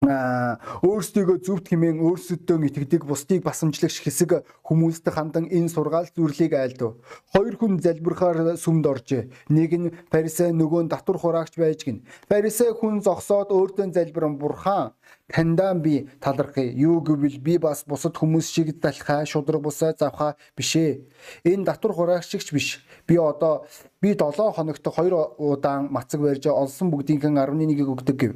өөрсдийгөө 0.03 1.39
зөвхт 1.47 1.71
хэмээн 1.71 2.03
өөрсөдөө 2.03 2.59
итгэдэг 2.67 3.07
бусдыг 3.07 3.47
басамжлагч 3.47 4.03
хэсэг 4.03 4.43
хүмүүст 4.67 5.07
хандан 5.07 5.47
энэ 5.47 5.71
сургаал 5.71 6.11
зүрлийг 6.11 6.59
айлдав. 6.59 6.99
Хоёр 7.31 7.55
хүн 7.55 7.79
залбирахаар 7.79 8.59
сүмд 8.59 8.83
оржээ. 8.83 9.31
Нэг 9.55 9.71
нь 9.79 9.95
фарисей 10.11 10.51
нөгөө 10.51 10.91
нь 10.91 10.91
татвар 10.91 11.19
хураагч 11.23 11.55
байж 11.55 11.87
гин. 11.87 12.03
Фарисей 12.27 12.75
хүн 12.75 12.99
зогсоод 12.99 13.55
өөртөө 13.55 13.95
залбиран 13.95 14.43
бурхан 14.43 14.91
таньдаа 15.31 15.75
би 15.79 16.11
талархъя. 16.19 16.67
Юу 16.67 16.99
гэвэл 17.01 17.39
би 17.39 17.59
бас 17.63 17.87
бусад 17.87 18.19
хүмүүс 18.19 18.51
шиг 18.51 18.75
залхаа, 18.83 19.23
шудраг 19.23 19.63
бусаа 19.63 19.95
завхаа 19.95 20.35
биш 20.59 20.77
ээ. 20.77 21.07
Энэ 21.47 21.65
татвар 21.65 21.95
хураагчч 21.95 22.51
биш. 22.51 22.83
Би 23.07 23.17
одоо 23.23 23.67
би 24.03 24.15
7 24.19 24.53
хоногт 24.53 24.83
2 24.83 25.39
удаан 25.39 25.89
мацаг 25.91 26.21
барьж 26.21 26.47
олсон 26.51 26.91
бүгдийнхэн 26.91 27.39
11-ийг 27.39 27.87
өгдөг 27.87 28.17
гэв. 28.19 28.35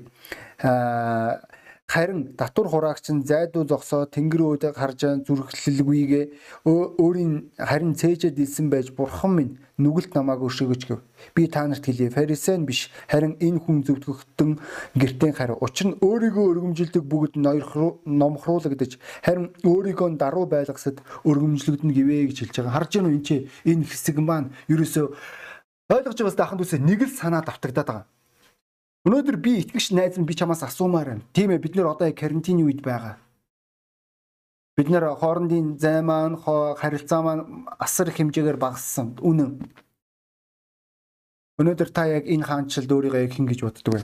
Харин 1.86 2.34
татвар 2.38 2.66
хураагч 2.70 3.10
нь 3.10 3.22
зайдуу 3.22 3.66
зогсоо 3.66 4.06
тэнгэр 4.06 4.42
өөд 4.42 4.64
харж 4.74 5.22
зүрхлэлгүйгээ 5.26 6.24
өөрийн 6.66 7.54
харин 7.58 7.94
цээжэд 7.94 8.38
илсэн 8.42 8.70
байж 8.70 8.90
бурхан 8.90 9.32
минь 9.38 9.52
нүгэлт 9.78 10.14
намааг 10.14 10.42
өршөөгч 10.42 10.82
гэв. 10.86 10.98
Би 11.34 11.46
та 11.46 11.66
нарт 11.66 11.86
хэлье 11.86 12.10
фарисей 12.10 12.58
биш 12.58 12.90
харин 13.06 13.38
энэ 13.38 13.62
хүн 13.62 13.86
зөвдгөгтөн 13.86 14.58
гертэн 14.98 15.32
хари. 15.34 15.54
Учир 15.62 15.94
нь 15.94 15.98
өөрийгөө 16.02 16.46
өргөмжилдэг 16.58 17.02
бүгд 17.06 17.38
номхруулагдаж 17.38 18.98
харин 19.22 19.54
өөрийгөө 19.62 20.18
даруй 20.18 20.46
байлгасад 20.50 21.02
өргөмжлөгдөн 21.22 21.90
гэвэ 21.94 22.34
гэж 22.34 22.50
хэлж 22.50 22.54
байгаа. 22.66 22.74
Харж 22.74 22.90
гэнэ 22.98 23.10
энэ 23.14 23.46
энэ 23.62 23.86
хэсэг 23.86 24.18
маань 24.18 24.50
ерөөсөө 24.66 25.06
ойлгож 25.90 26.18
байгаас 26.18 26.38
дахын 26.38 26.58
төсөө 26.58 26.82
нэг 26.82 27.06
л 27.06 27.12
санаа 27.14 27.42
давтагдаад 27.46 27.86
байгаа. 27.86 28.06
Өнөөдөр 29.06 29.36
би 29.38 29.62
итгэгч 29.62 29.94
найз 29.94 30.18
минь 30.18 30.26
би 30.26 30.34
чамаас 30.34 30.66
асуумаар 30.66 31.14
байна. 31.14 31.26
Тийм 31.30 31.54
ээ 31.54 31.62
бид 31.62 31.78
нэр 31.78 31.94
одоо 31.94 32.10
карантины 32.10 32.66
үед 32.66 32.82
байгаа. 32.82 33.22
Бид 34.74 34.90
нэр 34.90 35.14
хоорондын 35.14 35.78
зай 35.78 36.02
маань 36.02 36.34
харилцаа 36.42 37.22
маань 37.22 37.70
асар 37.78 38.10
их 38.10 38.18
хэмжээгээр 38.18 38.58
багассан. 38.58 39.14
Үнэн. 39.22 39.62
Өнөөдөр 41.62 41.90
та 41.94 42.10
яг 42.10 42.26
энэ 42.26 42.44
хаанчлалд 42.44 42.90
өөрийгөө 42.90 43.22
яг 43.22 43.32
хин 43.32 43.46
гэж 43.46 43.60
боддог 43.62 43.94
вэ? 43.94 44.02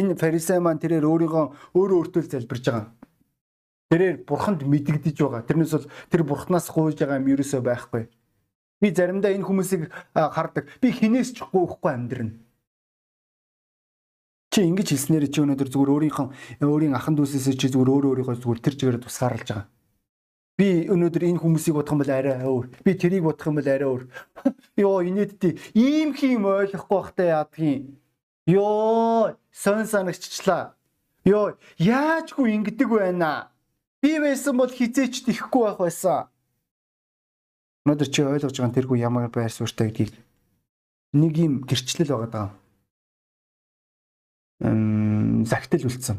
Энэ 0.00 0.16
фарисей 0.16 0.58
маань 0.58 0.80
тэрээр 0.80 1.04
өөрийгөө 1.04 1.76
өөрөө 1.76 1.98
өөртөө 2.00 2.22
залбирж 2.26 2.64
байгаа. 2.66 2.88
Тэрээр 3.92 4.16
бурханд 4.26 4.66
мэдэгдэж 4.66 5.16
байгаа. 5.22 5.46
Тэрнээс 5.46 5.72
бол 5.76 5.86
тэр 6.10 6.22
бурхнаас 6.26 6.66
гуйж 6.72 6.98
байгаа 6.98 7.22
юм 7.22 7.30
ерөөсөө 7.30 7.62
байхгүй. 7.62 8.10
Би 8.80 8.92
заримдаа 8.92 9.32
энэ 9.32 9.46
хүмүүсийг 9.48 9.88
хардаг. 10.12 10.68
Би 10.80 10.92
хинээс 10.92 11.32
ч 11.32 11.44
гоохгүй 11.44 11.92
амьдрна. 11.92 12.36
Чи 14.52 14.64
ингэж 14.64 14.88
хэлснээр 14.92 15.28
чи 15.32 15.40
өнөөдөр 15.44 15.68
зүгээр 15.68 15.92
өөрийнхөө 15.92 16.26
өөрийн 16.64 16.96
ахан 16.96 17.16
дүүсээс 17.16 17.56
чи 17.56 17.68
зүгээр 17.72 17.92
өөрөө 17.92 18.10
өөрийгөө 18.24 18.36
зүгээр 18.40 18.60
тэр 18.64 18.74
чигээр 18.76 18.98
тусгаарлаж 19.04 19.48
байгаа. 19.52 19.68
Би 20.56 20.88
өнөөдөр 20.88 21.24
энэ 21.28 21.40
хүмүүсийг 21.44 21.76
бодох 21.76 21.92
юм 21.92 22.00
бол 22.00 22.12
арай 22.16 22.40
өөр. 22.40 22.66
Би 22.80 22.92
тэрийг 22.96 23.28
бодох 23.28 23.48
юм 23.52 23.60
бол 23.60 23.68
арай 23.68 23.84
өөр. 23.84 24.02
Йоо 24.80 24.98
инээдтэй 25.04 25.52
ийм 25.76 26.16
хим 26.16 26.48
ойлгохгүй 26.48 26.96
бахтай 26.96 27.28
яадгийн. 27.36 28.00
Йоо 28.48 29.36
сон 29.52 29.84
санагчлаа. 29.84 30.72
Йоо 31.28 31.60
яачгүй 31.76 32.56
ингэдэг 32.56 32.88
байна. 32.88 33.52
Би 34.00 34.16
байсан 34.16 34.56
бол 34.56 34.72
хизээч 34.72 35.28
тэхгүй 35.28 35.62
байх 35.68 35.78
байсан. 35.84 36.32
Өнөөдөр 37.86 38.08
чи 38.10 38.26
ойлгож 38.26 38.50
байгаа 38.58 38.74
тэргүй 38.74 38.98
ямар 38.98 39.30
байр 39.30 39.46
суурьтай 39.54 39.94
гэдгийг 39.94 40.18
нэг 41.14 41.32
юм 41.38 41.62
гэрчлэл 41.62 42.10
байгаа 42.10 42.30
даа. 42.34 42.48
Эм 44.66 45.46
загтал 45.46 45.86
үлдсэн. 45.86 46.18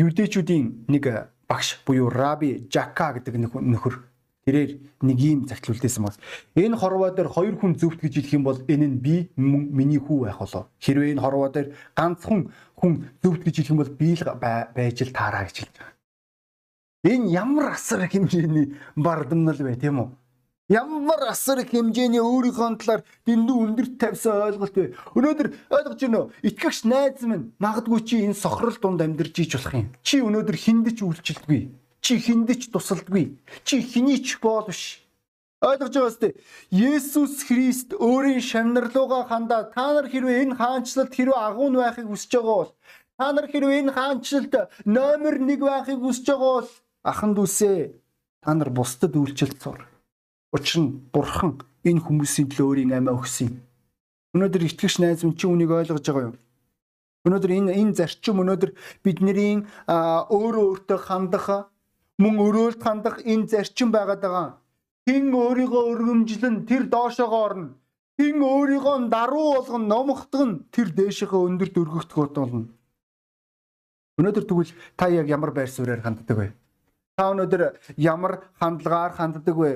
Юдэчүүдийн 0.00 0.88
нэг 0.88 1.04
багш 1.44 1.84
буюу 1.84 2.08
Раби 2.08 2.64
Жака 2.72 3.12
гэдэг 3.12 3.44
нөхөр 3.44 4.08
тэрээр 4.48 4.80
нэг 5.04 5.18
юм 5.20 5.44
загтал 5.44 5.76
үлдээсэн 5.76 6.00
бас. 6.00 6.16
Энэ 6.56 6.80
хорвоо 6.80 7.12
дээр 7.12 7.28
хоёр 7.28 7.60
хүн 7.60 7.76
зөвхт 7.76 8.00
гэж 8.00 8.24
хэлэх 8.24 8.32
юм 8.40 8.48
бол 8.48 8.56
энэ 8.72 8.88
нь 8.88 8.98
би 9.04 9.28
миний 9.36 10.00
хүү 10.00 10.32
байх 10.32 10.40
болоо. 10.40 10.64
Хэрвээ 10.80 11.12
энэ 11.12 11.20
хорвоо 11.20 11.52
дээр 11.52 11.76
ганцхан 11.92 12.48
хүн 12.80 13.04
зөвхт 13.20 13.44
гэж 13.44 13.54
хэлэх 13.60 13.72
юм 13.76 13.84
бол 13.84 13.92
би 13.92 14.16
л 14.16 14.24
байж 14.40 14.96
л 15.04 15.12
таараа 15.12 15.44
гэж 15.44 15.56
хэлж 15.60 15.76
байгаа. 15.76 15.92
Энэ 17.04 17.30
ямар 17.36 17.76
асар 17.76 18.08
хэмжээний 18.08 18.78
бардамнал 18.96 19.60
вэ 19.60 19.76
тийм 19.76 20.00
үү? 20.00 20.21
Ямар 20.72 21.28
асар 21.28 21.60
их 21.60 21.68
хэмжээний 21.68 22.22
өөрийнхөө 22.24 22.80
талаар 22.80 23.02
дэндүү 23.28 23.56
өндөрт 23.60 23.94
тавьсан 24.00 24.40
ойлголт 24.40 24.72
вэ? 24.72 24.96
Өнөөдөр 25.12 25.48
ойлгож 25.68 26.00
байна 26.00 26.18
уу? 26.22 26.32
Итгэгч 26.40 26.88
найз 26.88 27.20
минь 27.28 27.52
магадгүй 27.60 28.00
чи 28.08 28.24
энэ 28.24 28.32
сохрол 28.32 28.72
дунд 28.80 29.04
амьдарч 29.04 29.36
иж 29.44 29.52
болох 29.52 29.74
юм. 29.76 29.92
Чи 30.00 30.24
өнөөдөр 30.24 30.56
хиндэж 30.56 31.04
үйлчлдэггүй. 31.04 31.60
Чи 32.00 32.12
хиндэж 32.24 32.72
тусалдаггүй. 32.72 33.36
Чи 33.68 33.84
хинийч 33.84 34.40
боол 34.40 34.72
биш. 34.72 35.04
Ойлгож 35.60 35.92
байгаа 35.92 36.08
үстэй. 36.08 36.32
Есүс 36.72 37.44
Христ 37.44 37.92
өөрийн 37.92 38.40
шамнарлууга 38.40 39.28
хандаа 39.28 39.68
та 39.68 39.92
нар 39.92 40.08
хэрвээ 40.08 40.56
энэ 40.56 40.56
хаанчлалд 40.56 41.12
хэрвээ 41.12 41.36
агуун 41.36 41.76
байхыг 41.76 42.08
хүсэж 42.08 42.32
байгаа 42.40 42.56
бол 42.64 42.72
та 43.20 43.26
нар 43.36 43.46
хэрвээ 43.52 43.80
энэ 43.84 43.92
хаанчлалд 43.92 44.54
номер 44.88 45.36
1 45.36 45.60
байхыг 45.60 46.00
хүсэж 46.00 46.26
байгаа 46.32 46.52
бол 46.64 46.70
ахан 47.04 47.36
дүүсээ 47.36 47.92
та 48.40 48.50
нар 48.56 48.70
бусдад 48.72 49.12
үйлчлэлт 49.12 49.60
сур. 49.60 49.91
Учир 50.52 50.84
нь 50.84 50.90
бурхан 51.12 51.64
энэ 51.88 52.04
хүмүүсийн 52.04 52.48
төлөө 52.52 52.68
өөрийн 52.68 52.92
амиа 52.92 53.16
өгсөн. 53.16 53.56
Өнөөдөр 54.36 54.62
итгэгч 54.68 55.00
найз 55.00 55.24
минь 55.24 55.36
чи 55.36 55.48
үнийг 55.48 55.72
ойлгож 55.72 56.04
байгаа 56.04 56.28
юу? 56.28 56.36
Өнөөдөр 57.24 57.52
энэ 57.56 57.72
энэ 57.80 57.96
зарчим 57.96 58.44
өнөөдөр 58.44 58.70
бидний 59.04 59.64
өөрөө 59.88 60.64
өөртөө 60.68 60.98
хандах 61.08 61.72
мөн 62.20 62.34
өрөөлт 62.46 62.80
хандах 62.84 63.24
энэ 63.24 63.48
зарчим 63.48 63.88
байгаад 63.92 64.20
байгаа. 64.20 64.48
Хэн 65.08 65.32
өөрийгөө 65.32 65.82
өргөмжлөн 65.92 66.56
тэр 66.68 66.84
доошоогоо 66.92 67.42
орно. 67.48 67.68
Хэн 68.20 68.38
өөрийгөө 68.38 69.08
даруу 69.08 69.48
болгон 69.56 69.88
номхотгон 69.88 70.50
тэр 70.74 70.92
дээшийнхээ 70.92 71.46
өндөрт 71.48 71.80
өргөгдөх 71.80 72.18
болно. 72.36 72.68
Өнөөдөр 74.20 74.44
тэгвэл 74.44 74.72
та 75.00 75.08
яг 75.08 75.26
ямар 75.32 75.50
байр 75.56 75.70
суурьаар 75.72 76.04
ханддаг 76.04 76.36
вэ? 76.36 76.48
Та 77.16 77.32
өнөөдөр 77.32 77.62
ямар 77.96 78.44
хандлагаар 78.60 79.12
ханддаг 79.16 79.56
вэ? 79.56 79.72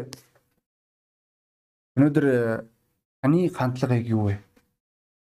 Өнөөдөр 1.96 2.24
э, 2.28 2.64
таны 3.24 3.48
хандлагыг 3.48 4.06
юу 4.12 4.28
вэ? 4.28 4.36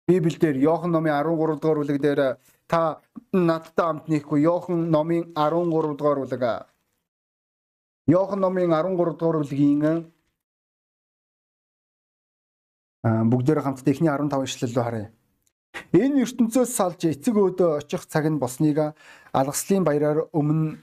Библиэлд 0.07 0.55
Иохан 0.63 0.91
номын 0.91 1.11
13 1.19 1.59
дугаар 1.59 1.79
бүлэг 1.83 1.99
дээр 1.99 2.19
э, 2.19 2.37
та 2.67 3.01
надтай 3.33 3.85
хамт 3.85 4.07
нэхгүй 4.07 4.47
Иохан 4.47 4.87
номын 4.87 5.35
13 5.35 5.99
дугаар 5.99 6.23
бүлэг 6.23 6.43
Иохан 8.07 8.39
номын 8.39 8.71
13 8.71 8.95
дугаар 9.19 9.43
бүлгийн 9.43 10.07
а 13.03 13.23
бүгдээр 13.25 13.61
хамтдаа 13.61 13.91
эхний 13.91 14.09
15 14.09 14.47
ишлэл 14.47 14.71
рүү 14.71 14.83
харъя. 14.83 15.11
Энэ 15.91 16.21
ертөнцөөс 16.23 16.71
салж 16.71 17.03
эцэг 17.09 17.35
өөдөө 17.35 17.83
очих 17.83 18.05
цаг 18.07 18.29
нь 18.29 18.39
болсныг 18.39 18.95
алгаслын 19.33 19.83
баяраар 19.83 20.29
өмнө 20.31 20.77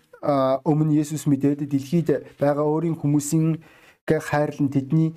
өмнө 0.68 0.98
Есүс 0.98 1.30
мэдээд 1.30 1.64
дэлхийд 1.70 2.36
байгаа 2.42 2.66
өөрийн 2.66 2.98
хүмүүсийн 2.98 3.62
хайрлан 4.16 4.72
тэднийг 4.72 5.12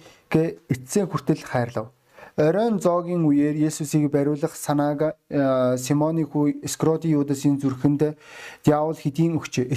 эцсийн 0.67 1.08
хүртэл 1.08 1.43
хайрлав. 1.47 1.95
Оройн 2.37 2.79
зоогийн 2.79 3.27
үеэр 3.27 3.59
Есүсийг 3.59 4.07
бариулах 4.11 4.55
санааг 4.55 5.19
э, 5.27 5.75
Симоны 5.77 6.23
хүү 6.23 6.63
Скроди 6.63 7.11
Юдасын 7.11 7.59
зүрхэнд 7.59 8.15
диавол 8.63 8.95
хэдийн 8.95 9.35
өгчээ. 9.35 9.67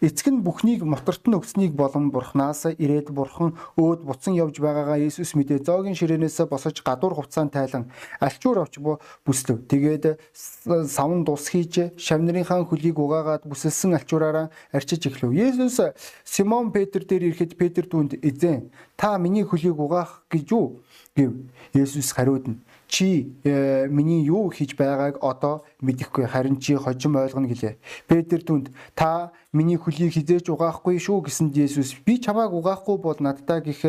Эцэг 0.00 0.28
нь 0.32 0.40
бүхнийг 0.40 0.88
моторт 0.88 1.28
нь 1.28 1.36
өгснийг 1.36 1.76
болон 1.76 2.08
бурхнаас 2.08 2.72
ирээд 2.80 3.12
бурхан 3.12 3.60
өөд 3.76 4.08
буцан 4.08 4.32
явж 4.32 4.56
байгаагаа 4.56 5.04
Есүс 5.04 5.36
мэдээ 5.36 5.68
зоогийн 5.68 5.92
ширээнээс 5.92 6.48
босож 6.48 6.80
гадуур 6.80 7.12
хувцаан 7.12 7.52
тайлан 7.52 7.92
альчуур 8.24 8.64
авч 8.64 8.80
бүслэв. 8.80 9.68
Тэгээд 9.68 10.16
савн 10.88 11.28
дус 11.28 11.52
хийж 11.52 11.92
шавнырынхаа 12.00 12.64
хөлийг 12.64 12.96
угаагаад 12.96 13.44
бүсэлсэн 13.44 14.00
альчуураараа 14.00 14.48
арчиж 14.72 15.12
эхлэв. 15.12 15.36
Есүс 15.36 15.92
Симон 16.24 16.72
Петр 16.72 17.04
дээр 17.04 17.28
ирэхэд 17.28 17.60
Петр 17.60 17.84
түүнд 17.84 18.16
эзэн 18.24 18.72
та 18.96 19.18
миний 19.18 19.44
хөлийг 19.44 19.76
угаах 19.76 20.24
гэж 20.32 20.46
юу 20.56 20.80
гэв. 21.16 21.32
Есүс 21.74 22.12
хариуд 22.12 22.48
нь 22.48 22.58
чи 22.92 23.32
э, 23.44 23.88
миний 23.88 24.22
юу 24.22 24.52
хийж 24.52 24.76
байгааг 24.76 25.16
одоо 25.24 25.64
мэдэхгүй 25.80 26.26
харин 26.28 26.60
чи 26.60 26.76
хожим 26.76 27.16
ойлгоно 27.16 27.48
гэлээ. 27.48 27.80
Петр 28.06 28.44
түнд 28.44 28.68
та 28.94 29.32
миний 29.48 29.80
хөлийг 29.80 30.12
хизээч 30.12 30.52
угаахгүй 30.52 31.00
шүү 31.00 31.24
гэсэнд 31.24 31.56
Есүс 31.56 31.96
би 32.04 32.20
чамааг 32.20 32.52
угаахгүй 32.52 33.00
бол 33.00 33.16
надтай 33.16 33.64
гих 33.64 33.80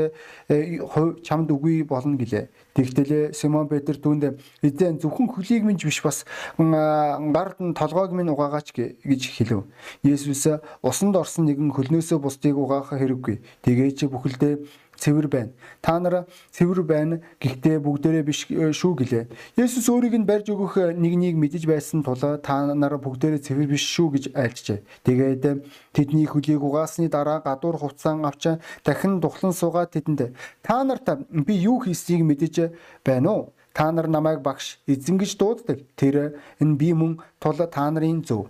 э, 0.47 0.79
чамд 1.19 1.51
үгүй 1.51 1.83
болно 1.83 2.15
гэлээ. 2.15 2.47
Тэгтэл 2.79 3.35
Симон 3.35 3.67
Петр 3.67 3.99
түнд 3.99 4.39
эзэн 4.63 5.03
зөвхөн 5.03 5.35
хөлийг 5.35 5.67
минь 5.67 5.83
биш 5.83 5.99
бас 5.99 6.23
гард 6.55 7.59
нь 7.59 7.75
толгойг 7.75 8.15
минь 8.15 8.31
угаагаач 8.31 8.71
гэж 8.71 9.21
хэлв. 9.35 9.67
Есүс 10.07 10.63
усанд 10.79 11.19
орсон 11.19 11.51
нэгэн 11.51 11.75
хөлнөөсөө 11.75 12.23
бусдыг 12.23 12.55
угаах 12.55 12.95
хэрэггүй. 12.95 13.43
Тэгээ 13.67 13.91
чи 13.99 14.07
бүхэлдээ 14.07 14.63
цэвэр 15.03 15.27
байна. 15.27 15.51
Та 15.83 15.99
нар 15.99 16.31
цэвэр 16.55 16.87
байна 16.87 17.19
гэхдээ 17.43 17.83
бүгдээрээ 17.83 18.23
биш 18.23 18.47
э, 18.47 18.71
шүү 18.71 18.93
гэлээ. 19.03 19.23
Есүс 19.59 19.91
өөрийг 19.91 20.15
нь 20.15 20.27
барьж 20.27 20.47
өгөх 20.55 20.79
э, 20.79 20.95
нэг 20.95 21.19
нэг 21.19 21.35
мэдэж 21.35 21.67
байсан 21.67 22.07
тул 22.07 22.15
та 22.15 22.71
нар 22.71 22.95
бүгдээрээ 22.95 23.43
цэвэр 23.43 23.67
биш 23.67 23.83
шүү 23.83 24.07
гэж 24.15 24.23
айлчжээ. 24.31 24.79
Тэгээд 25.03 25.43
э, 25.43 25.53
тэдний 25.91 26.23
хөлийг 26.23 26.63
угаасны 26.63 27.11
дараа 27.11 27.43
гадуур 27.43 27.75
хувцаан 27.83 28.23
авч 28.23 28.63
дахин 28.87 29.19
духлан 29.19 29.51
суугаад 29.51 29.91
тэдэнд 29.91 30.31
та 30.63 30.83
нарт 30.87 31.27
би 31.27 31.59
юу 31.59 31.83
хийсийг 31.83 32.23
мэдэж 32.23 32.71
байна 33.03 33.29
уу? 33.31 33.43
Та 33.73 33.91
нар 33.91 34.07
намайг 34.07 34.39
багш 34.39 34.79
эзэн 34.87 35.17
гэж 35.17 35.35
дууддаг. 35.35 35.83
Тэр 35.99 36.39
энэ 36.61 36.77
би 36.79 36.93
мөн 36.93 37.19
тул 37.41 37.57
та 37.57 37.91
нарын 37.91 38.23
зөв 38.23 38.47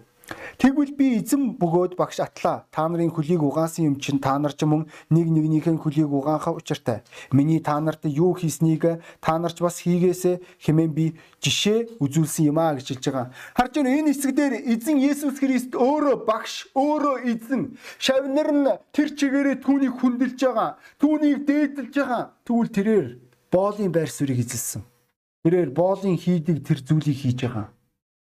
Тэгвэл 0.57 0.95
би 0.95 1.19
эзэн 1.19 1.59
бөгөөд 1.59 1.99
багш 1.99 2.23
атлаа. 2.23 2.63
Та 2.71 2.87
нарын 2.87 3.11
хөлийг 3.11 3.43
угаасан 3.43 3.91
юм 3.91 3.95
чинь 3.99 4.23
та 4.23 4.39
нар 4.39 4.55
ч 4.55 4.63
мөн 4.63 4.87
нэг 5.11 5.27
нэгнийхэн 5.27 5.81
хөлийг 5.81 6.07
угаахаа 6.07 6.55
учиртай. 6.55 7.03
Миний 7.35 7.59
та 7.59 7.79
нарт 7.83 8.07
юу 8.07 8.31
хийснийг 8.31 9.03
та 9.19 9.33
нарч 9.35 9.59
бас 9.59 9.83
хийгээсэ 9.83 10.39
хэмээн 10.63 10.91
би 10.95 11.05
жишээ 11.43 11.99
үзүүлсэн 11.99 12.47
юм 12.47 12.59
а 12.63 12.71
гэж 12.79 12.95
хэлж 12.95 13.03
байгаа. 13.11 13.27
Харж 13.51 13.73
байна 13.75 13.91
энэ 13.99 14.15
хэсэг 14.15 14.31
дээр 14.31 14.53
эзэн 14.63 14.97
Есүс 15.03 15.37
Христ 15.43 15.75
өөрөө 15.75 16.23
багш, 16.23 16.71
өөрөө 16.71 17.15
эзэн. 17.27 17.75
Шавнар 17.99 18.49
нь 18.55 18.71
тэр 18.95 19.11
чигээрээ 19.11 19.59
түүнийг 19.59 19.99
хүндэлж 19.99 20.39
байгаа. 20.39 20.79
Түүнийг 21.03 21.43
дээдэлж 21.43 21.93
байгаа. 21.99 22.23
Тэгвэл 22.47 22.71
тэрээр 22.71 23.07
боолын 23.51 23.91
байр 23.91 24.07
суурийг 24.07 24.39
эзэлсэн. 24.47 24.87
Тэрээр 25.43 25.75
боолын 25.75 26.15
хийдэг 26.15 26.63
тэр 26.63 26.79
зүйлийг 26.79 27.19
хийж 27.19 27.43
байгаа 27.43 27.67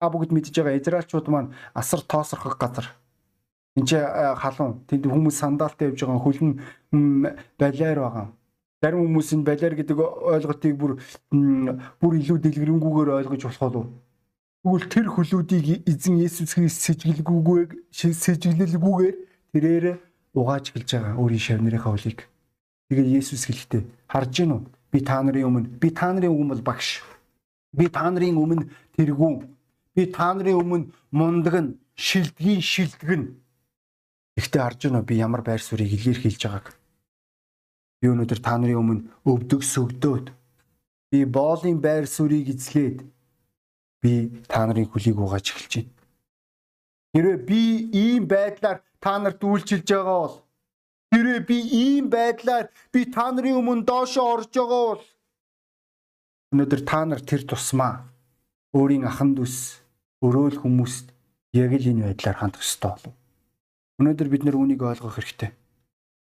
бүгд 0.08 0.32
мэдж 0.32 0.56
байгаа 0.56 0.80
израилчууд 0.80 1.28
маань 1.28 1.52
асар 1.76 2.00
тоосрох 2.00 2.56
газар. 2.56 2.88
Энд 3.76 3.92
халуун 3.92 4.88
тэнд 4.88 5.12
хүмүүс 5.12 5.36
сандалтай 5.36 5.92
явж 5.92 6.08
байгаа 6.08 6.24
хөлн 6.24 6.52
балиар 7.60 8.00
байгаа. 8.00 8.28
Зарим 8.80 9.04
хүмүүс 9.04 9.36
энэ 9.36 9.44
балиар 9.44 9.76
гэдэг 9.76 9.98
ойлголтыг 10.00 10.74
бүр 10.80 10.92
бүр 12.00 12.14
илүү 12.16 12.40
дэлгэрэнгүйгээр 12.40 13.10
ойлгож 13.20 13.44
болох 13.44 13.76
уу? 13.76 13.88
Тэгвэл 14.64 14.88
тэр 14.88 15.08
хөлүүдийг 15.12 15.84
эзэн 15.84 16.20
Есүс 16.24 16.56
Христ 16.56 16.84
сэжиглэгүйгээр 16.88 17.92
сэжиглэлгүйгээр 17.92 19.16
тэрээр 19.52 19.86
угааж 20.36 20.72
эхэлж 20.72 20.90
байгаа 20.96 21.16
өөрийн 21.20 21.44
шавнырынхаа 21.44 21.92
хөлийг. 21.96 22.28
Тэгээ 22.88 23.20
Есүс 23.20 23.48
хэлэхдээ 23.48 23.84
харж 24.08 24.32
гин 24.36 24.52
үү? 24.56 24.62
Би 24.92 25.00
та 25.04 25.24
нарын 25.24 25.48
өмнө 25.48 25.68
би 25.80 25.90
та 25.92 26.12
нарын 26.12 26.32
өмнө 26.32 26.60
бол 26.60 26.76
багш. 26.76 27.04
Би 27.72 27.88
та 27.88 28.08
нарын 28.12 28.36
өмнө 28.36 28.68
тэргүүн 28.96 29.59
Би 30.00 30.06
та 30.08 30.32
нарын 30.32 30.56
өмнө 30.56 30.96
мундаг 31.12 31.56
нь 31.60 31.76
шилдгийн 32.00 32.64
шилдэг 32.64 33.10
нь. 33.20 33.36
Ихтэй 34.40 34.64
харж 34.64 34.88
байна 34.88 35.04
би 35.04 35.20
ямар 35.20 35.44
байр 35.44 35.60
суурийг 35.60 35.92
илэрхийлж 35.92 36.40
байгааг. 36.40 36.72
Би 38.00 38.08
өнөөдөр 38.08 38.40
та 38.40 38.56
нарын 38.56 38.80
өмнө 38.80 39.04
өвдөг 39.28 39.60
сөгдөөд 39.60 40.32
би 41.12 41.20
боолын 41.28 41.84
байр 41.84 42.08
суурийг 42.08 42.48
эзлээд 42.48 43.04
би 44.00 44.40
та 44.48 44.72
нарын 44.72 44.88
хөлийг 44.88 45.20
угааж 45.20 45.52
эхэлж 45.52 45.74
байна. 45.76 45.92
Хэрвээ 47.12 47.38
би 47.44 47.60
ийм 47.92 48.24
байдлаар 48.24 48.80
та 49.04 49.20
нарт 49.20 49.44
үйлчилж 49.44 49.84
байгаа 49.84 50.20
бол 50.24 50.36
хэрвээ 51.12 51.42
би 51.44 51.58
ийм 51.60 52.08
байдлаар 52.08 52.72
би 52.96 53.04
та 53.04 53.36
нарын 53.36 53.60
өмнө 53.60 53.84
доошоо 53.84 54.40
орж 54.40 54.48
байгаа 54.56 54.96
бол 54.96 55.04
өнөөдөр 56.56 56.82
та 56.88 57.04
нар 57.04 57.20
тэр 57.20 57.44
тусмаа 57.44 58.08
өөрийн 58.72 59.04
ахан 59.04 59.36
дүүс 59.36 59.79
өрөөл 60.26 60.58
хүмүүст 60.60 61.14
яг 61.56 61.72
л 61.74 61.90
энэ 61.92 62.12
байдлаар 62.12 62.38
хандах 62.40 62.64
ёстой 62.64 62.92
болов. 62.92 63.16
Өнөөдөр 64.00 64.28
бид 64.32 64.44
нар 64.44 64.56
үүнийг 64.60 64.82
ойлгох 64.84 65.16
хэрэгтэй. 65.16 65.52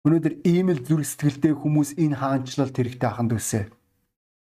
Өнөөдөр 0.05 0.35
ийм 0.49 0.69
л 0.73 0.81
зүрх 0.85 1.05
сэтгэлтэй 1.09 1.53
хүмүүс 1.57 1.97
энэ 2.01 2.17
хаанчлалт 2.21 2.77
хэрэгтэй 2.77 3.09
аханд 3.09 3.33
үсэ. 3.37 3.69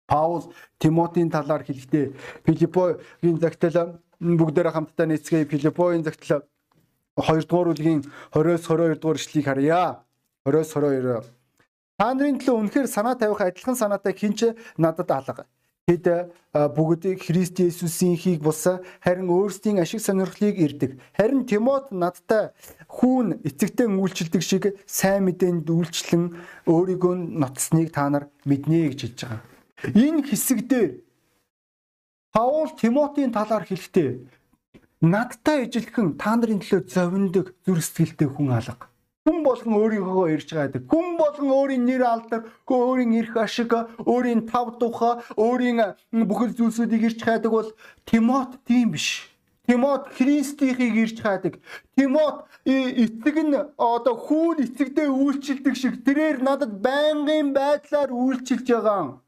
Паул 0.07 0.51
Тимотийн 0.79 1.31
талаар 1.31 1.63
хэлэхдээ 1.63 2.05
Филиппогийн 2.43 3.39
загтал 3.39 3.99
бүгдээрээ 4.19 4.75
хамтдаа 4.75 5.07
нийцгээ 5.07 5.47
Филиппогийн 5.47 6.03
загтал 6.03 6.43
2 7.15 7.47
дугаар 7.47 7.67
бүлгийн 7.71 8.03
20-с 8.31 8.67
22 8.67 8.99
дугаар 8.99 9.19
ишлэгийг 9.19 9.47
харъя. 9.47 10.03
20-с 10.47 10.71
22. 10.75 11.23
Та 11.99 12.13
нарын 12.15 12.39
төлөө 12.39 12.59
үнэхээр 12.59 12.87
санаа 12.87 13.15
тавих 13.15 13.39
адилхан 13.39 13.75
санаатай 13.75 14.13
хинч 14.15 14.55
надад 14.79 15.11
алга. 15.11 15.43
Тэд 15.91 16.32
бүгд 16.56 17.19
Христ 17.19 17.60
Есүсийн 17.60 18.15
хийг 18.15 18.39
бусаа 18.39 18.80
харин 19.04 19.27
өөрсдийн 19.27 19.84
ашиг 19.84 19.99
сонирхлыг 19.99 20.56
ирдэг. 20.56 20.91
Харин 21.19 21.43
Тимот 21.43 21.91
надтай 21.91 22.56
хүүн 22.88 23.43
эцэгтэн 23.43 23.99
үйлчлдэг 23.99 24.39
шиг 24.39 24.63
сайн 24.88 25.27
мэдээнд 25.27 25.67
үйлчлэн 25.67 26.23
өөрийгөө 26.63 27.15
ноцсныг 27.36 27.91
та 27.91 28.08
нар 28.08 28.32
мэднэ 28.47 28.95
гэж 28.95 28.99
хэлж 29.04 29.19
байгаа. 29.19 29.43
Энэ 29.91 30.23
хэсэг 30.32 30.60
дээр 30.71 30.91
Паул 32.32 32.71
Тимотийн 32.80 33.36
талаар 33.36 33.67
хэлэхдээ 33.67 34.10
надтай 35.04 35.67
ижилхэн 35.67 36.15
та 36.15 36.39
нарын 36.39 36.63
төлөө 36.63 36.88
зовиндог 36.88 37.51
зүрх 37.67 37.84
сэтгэлтэй 37.84 38.32
хүн 38.32 38.56
алга. 38.56 38.88
Хүн 39.21 39.43
болгон 39.45 39.73
өөрийгөө 39.77 40.34
ирж 40.34 40.49
гайдаг. 40.57 40.81
Хүн 40.89 41.13
болгон 41.21 41.49
өөрийн 41.53 41.86
нэр 41.86 42.03
алдар, 42.10 42.41
өөрийн 42.65 43.13
эрх 43.21 43.36
ашиг, 43.38 43.69
өөрийн 44.01 44.49
тав 44.49 44.81
тухай, 44.81 45.21
өөрийн 45.38 45.93
бүхэл 46.29 46.57
зүйлсүүдийг 46.57 47.03
ирж 47.05 47.19
хайдаг 47.21 47.51
бол 47.53 47.69
Тимот 48.10 48.57
тийм 48.65 48.97
биш. 48.97 49.29
Тимот 49.69 50.10
Христийнхийг 50.17 50.95
ирж 51.05 51.21
хайдаг. 51.21 51.62
Тимот 51.93 52.49
эцэг 52.65 53.38
нь 53.45 53.53
одоо 53.77 54.15
хүүн 54.25 54.57
эцэгдээ 54.65 55.10
үйлчилдэг 55.13 55.75
шиг 55.77 56.01
тэрээр 56.01 56.41
надад 56.41 56.81
байнгын 56.81 57.53
байдлаар 57.53 58.10
үйлчилж 58.10 58.65
байгаа. 58.73 59.21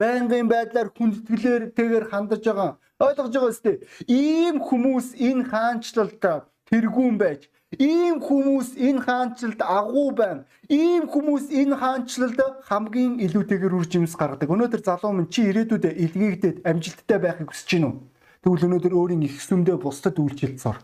Байнгын 0.00 0.48
байдлаар 0.48 0.88
хүндэтгэлээр 0.88 1.62
тэгээр 1.76 2.04
хандаж 2.08 2.42
байгаа. 2.48 2.70
Ойлгож 2.96 3.32
байгаа 3.36 3.52
үстэй. 3.52 3.76
Ийм 4.08 4.56
хүмүүс 4.64 5.20
энэ 5.20 5.48
хаанчлалд 5.52 6.16
тэргүүн 6.64 7.16
байж 7.20 7.52
Ийм 7.78 8.20
хүмүүс 8.22 8.78
энэ 8.78 9.00
хаанчлалд 9.02 9.60
агуу 9.62 10.10
байна. 10.14 10.44
Ийм 10.68 11.08
хүмүүс 11.10 11.50
энэ 11.50 11.74
хаанчлалд 11.74 12.38
хамгийн 12.68 13.18
илүүтэйгээр 13.24 13.74
үр 13.74 13.86
жимс 13.88 14.14
гаргадаг. 14.14 14.50
Өнөөдөр 14.50 14.82
залуу 14.84 15.12
минь 15.16 15.30
чи 15.32 15.48
ирээдүйд 15.50 15.84
илгээгдээд 15.90 16.56
амжилттай 16.62 17.18
байхыг 17.18 17.50
хүсэж 17.50 17.82
уу? 17.82 18.04
Тэгвэл 18.44 18.66
өнөөдөр 18.68 18.94
өөрийн 18.94 19.26
их 19.26 19.40
сүмдээ 19.42 19.80
бусдад 19.80 20.20
үйлчлэлцор. 20.20 20.78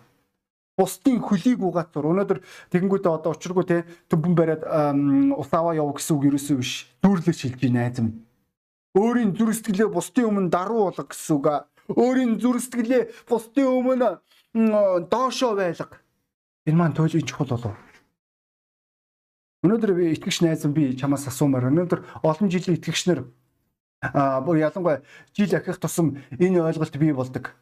Бусдын 0.79 1.20
хөлийг 1.20 1.61
угаацор. 1.61 2.09
Өнөөдөр 2.11 2.38
тэгэнгүүтээ 2.72 3.12
одоо 3.12 3.37
учиргүй 3.37 3.64
те 3.68 3.85
төбөн 4.09 4.35
бариад 4.35 4.64
усааваа 5.37 5.76
яв 5.76 5.92
гэсэн 5.94 6.16
үг 6.16 6.24
ерөөсөө 6.33 6.57
биш. 6.57 6.88
Дүүрлэж 7.05 7.37
шилж 7.37 7.61
байна 7.61 7.85
айзам. 7.87 8.24
Өөрийн 8.96 9.37
зүрх 9.37 9.55
сэтгэлээ 9.55 9.92
бусдын 9.92 10.26
өмнө 10.33 10.50
даруу 10.50 10.88
болго 10.88 11.05
гэсэн 11.05 11.37
үг. 11.37 11.46
Өөрийн 11.92 12.40
зүрх 12.40 12.64
сэтгэлээ 12.64 13.29
бусдын 13.29 13.68
өмнө 13.68 14.09
доошоо 15.12 15.55
байлга 15.55 16.00
Энэ 16.66 16.77
маань 16.77 16.96
туйлын 16.96 17.25
чухал 17.25 17.49
болов. 17.49 17.77
Өнөөдөр 19.64 19.92
би 19.96 20.12
итгэгч 20.16 20.40
найзан 20.44 20.73
би 20.73 20.96
чамаас 20.96 21.29
асуумаар 21.29 21.68
өнөөдөр 21.68 22.01
олон 22.25 22.49
жилийн 22.53 22.77
итгэгч 22.81 23.09
нар 23.09 23.25
аа 24.01 24.40
бүр 24.40 24.61
ялангуяа 24.61 25.05
жил 25.37 25.53
ахих 25.57 25.81
тусам 25.81 26.16
энэ 26.37 26.64
ойлголт 26.64 26.96
бий 26.96 27.12
болдог. 27.12 27.53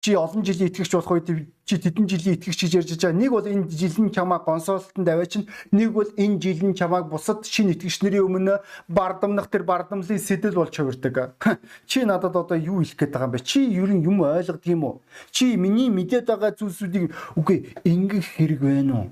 Чи 0.00 0.16
олон 0.16 0.40
жилийн 0.40 0.72
итгэгч 0.72 0.96
болох 0.96 1.12
үед 1.12 1.28
чи 1.68 1.76
тэдэн 1.76 2.08
жилийн 2.08 2.40
итгэгч 2.40 2.56
гэж 2.64 2.72
ярьж 2.72 2.90
байгаа. 2.96 3.20
Нэг 3.20 3.30
бол 3.36 3.44
энэ 3.44 3.68
жилийн 3.68 4.08
чамаа 4.08 4.40
консалтанд 4.40 5.04
аваачин, 5.04 5.44
нэг 5.76 5.92
бол 5.92 6.08
энэ 6.16 6.40
жилийн 6.40 6.72
чамааг 6.72 7.12
бусад 7.12 7.44
шинэ 7.44 7.76
итгэгч 7.76 8.00
нарын 8.00 8.24
өмнө 8.24 8.64
бардамнах 8.88 9.52
тэр 9.52 9.68
бардамлын 9.68 10.16
сэтэл 10.16 10.56
болж 10.56 10.72
хувирдаг. 10.72 11.36
Чи 11.84 12.08
надад 12.08 12.32
одоо 12.32 12.56
юу 12.56 12.80
хэлэх 12.80 12.96
гээд 12.96 13.12
байгаа 13.12 13.28
юм 13.28 13.34
бэ? 13.36 13.44
Чи 13.44 13.60
ер 13.60 13.92
нь 13.92 14.00
юм 14.08 14.24
ойлгодог 14.24 14.64
юм 14.64 14.88
уу? 14.88 15.04
Чи 15.36 15.60
миний 15.60 15.92
мэдээд 15.92 16.32
байгаа 16.32 16.56
зүйлсүүдийг 16.56 17.12
үгүй 17.36 17.76
ингэх 17.84 18.40
хэрэг 18.40 18.60
байна 18.64 18.92
уу? 19.04 19.08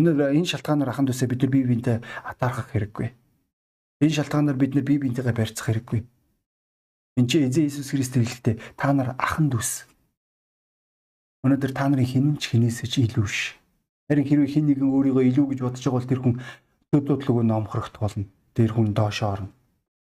Өнөөдөр 0.00 0.40
энэ 0.40 0.56
шалтгаанаар 0.56 0.88
аханд 0.88 1.12
үсэ 1.12 1.28
бид 1.28 1.44
нар 1.44 1.52
бие 1.52 1.68
биенээ 1.68 2.00
атаархах 2.24 2.72
хэрэггүй. 2.72 3.12
Энэ 4.08 4.16
шалтгаанаар 4.16 4.56
бид 4.56 4.72
нар 4.72 4.88
бие 4.88 5.04
биентэйгээ 5.04 5.36
барьцах 5.36 5.68
хэрэггүй 5.68 6.00
Энд 7.18 7.30
чи 7.30 7.42
эзэн 7.42 7.66
Иесус 7.66 7.90
Христ 7.90 8.14
хэлэхдээ 8.14 8.54
та 8.78 8.92
нар 8.94 9.18
ахан 9.18 9.50
дүүс. 9.50 9.90
Өнөөдөр 11.42 11.72
та 11.74 11.88
нарын 11.88 12.06
хинэн 12.06 12.36
ч 12.38 12.54
хинээсээ 12.54 12.86
ч 12.86 12.94
илүү 13.08 13.26
ш. 13.26 13.56
Харин 14.06 14.28
хэрвээ 14.28 14.52
хин 14.52 14.66
нэгэн 14.68 14.90
өөрийгөө 14.90 15.24
илүү 15.30 15.46
гэж 15.50 15.58
бодож 15.64 15.82
байгаа 15.82 15.98
бол 15.98 16.10
тэр 16.10 16.20
хүн 16.22 16.34
төдөөдлөгөө 16.92 17.44
номхорохт 17.46 17.96
болно. 17.98 18.26
Тэр 18.54 18.70
хүн 18.74 18.94
доошоо 18.94 19.28
орно. 19.34 19.50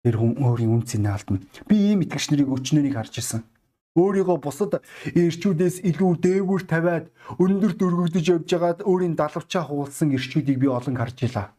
Тэр 0.05 0.17
хүн 0.21 0.33
өөрийн 0.41 0.73
үнцнийг 0.73 1.09
алдна. 1.11 1.41
Би 1.69 1.77
ийм 1.93 2.05
итгэгч 2.05 2.31
нарыг 2.31 2.49
өчнөөнийг 2.53 2.95
харж 2.95 3.15
ирсэн. 3.21 3.43
Өөрийгөө 3.97 4.39
бусад 4.45 4.85
ирчүүдээс 5.17 5.81
илүү 5.89 6.11
дээгүүр 6.21 6.63
тавиад 6.69 7.09
өндөр 7.41 7.73
дөргөгдөж 7.81 8.25
явж 8.29 8.49
байгаад 8.53 8.85
өөрийн 8.85 9.17
далавчаа 9.17 9.65
хуулсан 9.65 10.13
ирчүүдийг 10.13 10.61
би 10.61 10.69
олон 10.69 10.97
харж 11.01 11.17
илаа. 11.25 11.57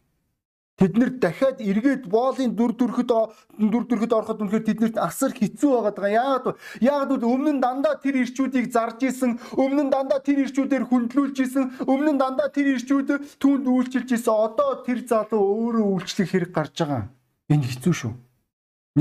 Тэд 0.78 0.94
нэр 0.94 1.10
дахиад 1.18 1.58
эргээд 1.58 2.06
боолын 2.06 2.54
дүр 2.54 2.70
төрхөд 2.78 3.10
дүр 3.58 3.84
төрхөд 3.90 4.14
ороход 4.14 4.46
үнэхээр 4.46 4.62
тэднэрт 4.62 4.96
асар 5.02 5.34
хэцүү 5.34 5.70
байгаад 5.74 5.98
байгаа. 5.98 6.14
Яагаад 6.22 6.46
яагаад 6.78 7.10
үл 7.18 7.26
өмнө 7.34 7.52
нь 7.58 7.62
дандаа 7.62 7.98
тэр 7.98 8.22
ирчүүдийг 8.22 8.70
зарж 8.70 9.02
исэн, 9.02 9.42
өмнө 9.58 9.90
нь 9.90 9.90
дандаа 9.90 10.22
тэр 10.22 10.46
ирчүүдээр 10.46 10.86
хүндлүүлж 10.86 11.36
исэн, 11.42 11.82
өмнө 11.82 12.14
нь 12.14 12.20
дандаа 12.22 12.46
тэр 12.54 12.78
ирчүүд 12.78 13.42
түнд 13.42 13.66
үйлчилж 13.66 14.06
исэн. 14.14 14.30
Одоо 14.30 14.86
тэр 14.86 15.02
залуу 15.02 15.42
өөрөө 15.66 15.86
үйлчлэх 15.98 16.30
хэрэг 16.30 16.54
гарч 16.54 16.78
байгаа. 16.78 17.10
Энэ 17.50 17.66
хэцүү 17.74 17.94
шүү. 17.98 18.12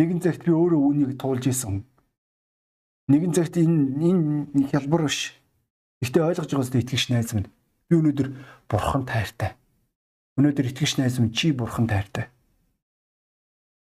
Нэгэн 0.02 0.20
цагт 0.26 0.50
би 0.50 0.52
өөрөө 0.58 0.82
үүнийг 0.82 1.14
туулж 1.22 1.46
исэн. 1.46 1.86
Нэгэн 3.06 3.38
цагт 3.38 3.54
энэ 3.54 4.02
энэ 4.58 4.66
хялбар 4.74 5.06
биш. 5.06 5.38
Гэтэ 6.02 6.26
ойлгож 6.26 6.50
байгаа 6.50 6.66
зү 6.74 6.82
итгэж 6.82 7.14
найз 7.14 7.38
минь. 7.38 7.54
Би 7.86 8.02
өнөөдөр 8.02 8.28
бурхан 8.66 9.06
тайртай. 9.06 9.54
Өнөөдөр 10.38 10.70
итгэж 10.70 11.02
найз 11.02 11.18
минь 11.18 11.34
чи 11.34 11.50
бурхан 11.50 11.90
тайртай. 11.90 12.30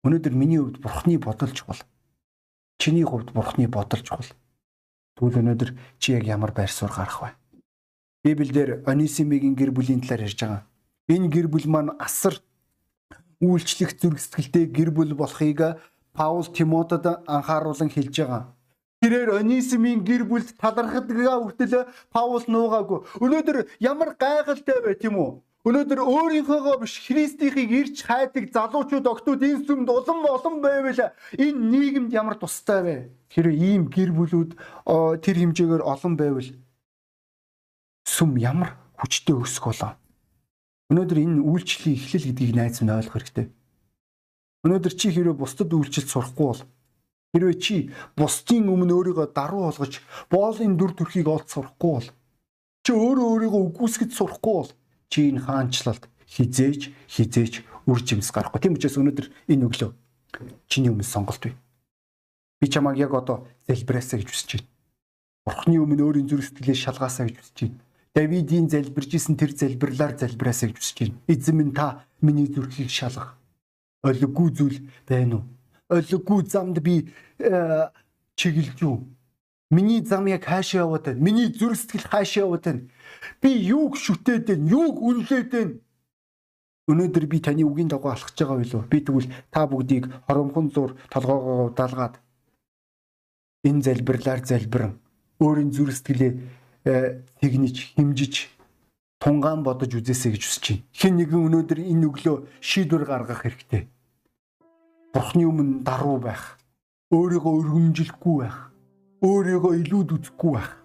Өнөөдөр 0.07 0.31
миний 0.31 0.55
хувьд 0.55 0.79
бурхны 0.79 1.19
бодол 1.19 1.51
чухал. 1.51 1.83
Чиний 2.79 3.03
хувьд 3.03 3.35
бурхны 3.35 3.67
бодол 3.67 3.99
чухал. 3.99 4.31
Тэгвэл 5.19 5.43
өнөөдөр 5.43 5.75
чи 5.99 6.15
яг 6.15 6.23
ямар 6.23 6.55
байр 6.55 6.71
суурь 6.71 6.95
гарах 6.95 7.19
вэ? 7.19 7.29
Библиэлд 8.23 8.87
Онисимигийн 8.87 9.55
гэр 9.59 9.75
бүлийн 9.75 9.99
талаар 9.99 10.31
ярьж 10.31 10.39
байгаа. 10.39 10.63
Энэ 11.11 11.27
гэр 11.27 11.47
бүл 11.51 11.67
маань 11.67 11.91
асар 11.99 12.39
үйлчлэх 13.43 13.99
зүрх 13.99 14.23
сэтгэлтэй 14.23 14.71
гэр 14.71 14.95
бүл 14.95 15.19
болохыг 15.19 15.75
Паул 16.15 16.47
Тимотед 16.47 17.03
анхааруулan 17.27 17.91
хэлж 17.91 18.15
байгаа. 18.15 18.55
Тэрээр 19.03 19.43
Онисимын 19.43 20.07
гэр 20.07 20.23
бүлд 20.23 20.55
талархадгаа 20.55 21.43
хүртэл 21.43 21.91
Паул 22.15 22.43
нуугаагүй. 22.47 23.03
Өнөөдөр 23.19 23.57
ямар 23.83 24.15
гайхалтай 24.15 24.79
бай 24.83 24.95
тийм 24.95 25.19
үү? 25.19 25.43
Өнөөдөр 25.67 25.99
өөрийнхөөгөө 25.99 26.75
биш 26.79 26.93
Христийнхийг 27.03 27.71
ирж 27.75 27.97
хайдаг 28.07 28.47
залуучууд 28.47 29.03
октод 29.11 29.43
энэ 29.43 29.67
сүмд 29.67 29.91
улам 29.91 30.23
олон 30.23 30.63
байвал 30.63 31.11
энэ 31.35 31.59
нийгэмд 31.71 32.15
ямар 32.15 32.39
тустай 32.39 32.79
вэ? 32.79 32.95
Тэр 33.27 33.51
ийм 33.51 33.91
гэр 33.91 34.15
бүлүүд 34.15 34.55
тэр 35.19 35.35
хэмжээгээр 35.35 35.83
олон 35.83 36.15
байвал 36.15 36.47
сүм 38.07 38.39
ямар 38.39 38.79
хүчтэй 39.03 39.35
өсөх 39.35 39.67
болоо. 39.67 39.99
Өнөөдөр 40.95 41.19
энэ 41.27 41.43
үйлчлэлийн 41.43 41.97
эхлэл 42.07 42.27
гэдгийг 42.31 42.55
найз 42.55 42.79
минь 42.79 42.95
ойлгох 42.95 43.19
хэрэгтэй. 43.19 43.51
Өнөөдөр 44.63 44.93
чи 44.95 45.11
хэрвээ 45.11 45.35
бусдад 45.35 45.75
үйлчлэл 45.75 46.07
сурахгүй 46.07 46.47
бол 46.55 46.63
хэрвээ 47.35 47.57
чи 47.59 47.75
бусдын 48.15 48.71
өмнө 48.71 48.95
өөрийгөө 48.95 49.27
даруй 49.35 49.67
болгож 49.67 49.99
боолын 50.31 50.79
дүр 50.79 50.95
төрхийг 50.95 51.27
олж 51.27 51.51
сурахгүй 51.51 51.91
бол 51.99 52.07
чи 52.83 52.91
өөрөө 52.95 53.27
өөрийгөө 53.27 53.61
үгүйсгэж 53.69 54.11
сурахгүй 54.15 54.55
бол 54.55 54.71
чи 55.09 55.29
энэ 55.29 55.43
хаанчлалд 55.43 56.07
хизээж 56.29 56.93
хизээж 57.09 57.53
үр 57.89 57.99
жимс 58.05 58.29
гарахгүй. 58.31 58.61
Тийм 58.61 58.77
учраас 58.77 58.97
өнөөдөр 59.01 59.27
энэ 59.49 59.65
өглөө 59.65 59.91
чиний 60.69 60.93
өмнө 60.93 61.03
сонголт 61.03 61.41
бий. 61.41 61.55
Би 62.61 62.67
чамайг 62.69 62.97
яг 62.97 63.13
одоо 63.13 63.47
залбираасаа 63.67 64.21
гэж 64.21 64.29
хүсэж 64.29 64.51
байна. 64.61 64.69
Бурхны 65.45 65.75
өмнө 65.81 66.03
өөрийн 66.05 66.29
зүрх 66.29 66.45
сэтгэлээ 66.45 66.77
шалгаасаа 66.77 67.25
гэж 67.27 67.37
хүсэж 67.39 67.57
байна. 67.65 67.79
Давидын 68.13 68.69
залбирж 68.69 69.11
исэн 69.15 69.35
тэр 69.39 69.51
залбирлаар 69.55 70.13
залбираасаа 70.19 70.69
гэж 70.69 70.77
хүсэж 70.77 70.97
байна. 71.01 71.17
Эзэн 71.27 71.55
минь 71.57 71.73
та 71.73 72.05
миний 72.21 72.47
зүрхийг 72.47 72.89
шалгах. 72.91 73.39
Олиггүй 74.03 74.49
зүйл 74.53 74.77
байна 75.07 75.41
уу? 75.41 75.43
Олиггүй 75.89 76.45
замд 76.45 76.77
би 76.83 77.09
э, 77.39 77.89
чиглэж 78.35 78.77
юу? 78.83 79.07
Миний 79.71 80.03
зам 80.05 80.27
яг 80.27 80.45
хаашаа 80.45 80.85
яваад 80.85 81.05
байна? 81.09 81.19
Миний 81.19 81.47
зүрх 81.47 81.79
сэтгэл 81.79 82.11
хаашаа 82.11 82.43
яваад 82.45 82.63
байна? 82.63 82.81
Би 83.41 83.49
юуг 83.69 83.97
шүтээд 83.97 84.47
байна? 84.47 84.69
Юуг 84.69 84.95
үнэлээд 84.99 85.49
байна? 85.51 85.75
Өнөөдөр 86.89 87.25
би 87.29 87.37
таны 87.39 87.63
үгийн 87.63 87.89
дагуу 87.89 88.11
алхаж 88.11 88.33
байгаа 88.33 88.57
билүү? 88.61 88.81
Би 88.89 88.99
тэгвэл 89.05 89.29
та 89.53 89.67
бүгдийг 89.69 90.09
хоромхон 90.25 90.73
зур 90.73 90.97
толгоогоо 91.13 91.69
далгаад 91.77 92.17
энэ 93.63 93.83
залбирлаар 93.85 94.41
залбирэн 94.41 94.97
өөрийн 95.39 95.71
зүрх 95.71 95.93
сэтгэлээ 95.95 96.31
э, 96.89 97.21
тэгнэж 97.39 97.75
химжиж 97.93 98.49
тунгаан 99.19 99.63
бодож 99.63 99.91
үзээсэй 99.99 100.33
гэж 100.33 100.43
хүсэж 100.43 100.65
байна. 100.65 100.83
Хэн 100.95 101.13
нэгэн 101.19 101.45
өнөөдөр 101.47 101.79
энэ 101.83 102.07
өглөө 102.07 102.37
шийдвэр 102.63 103.03
гаргах 103.05 103.43
хэрэгтэй. 103.43 103.83
Бурхны 105.13 105.43
өмнө 105.43 105.83
даруй 105.83 106.19
байх, 106.23 106.55
өөрийгөө 107.11 107.53
өргөмжилэхгүй 107.59 108.35
байх, 108.39 108.71
өөрийгөө 109.19 109.73
илүүд 109.83 110.09
үзэхгүй 110.15 110.51
байх. 110.55 110.78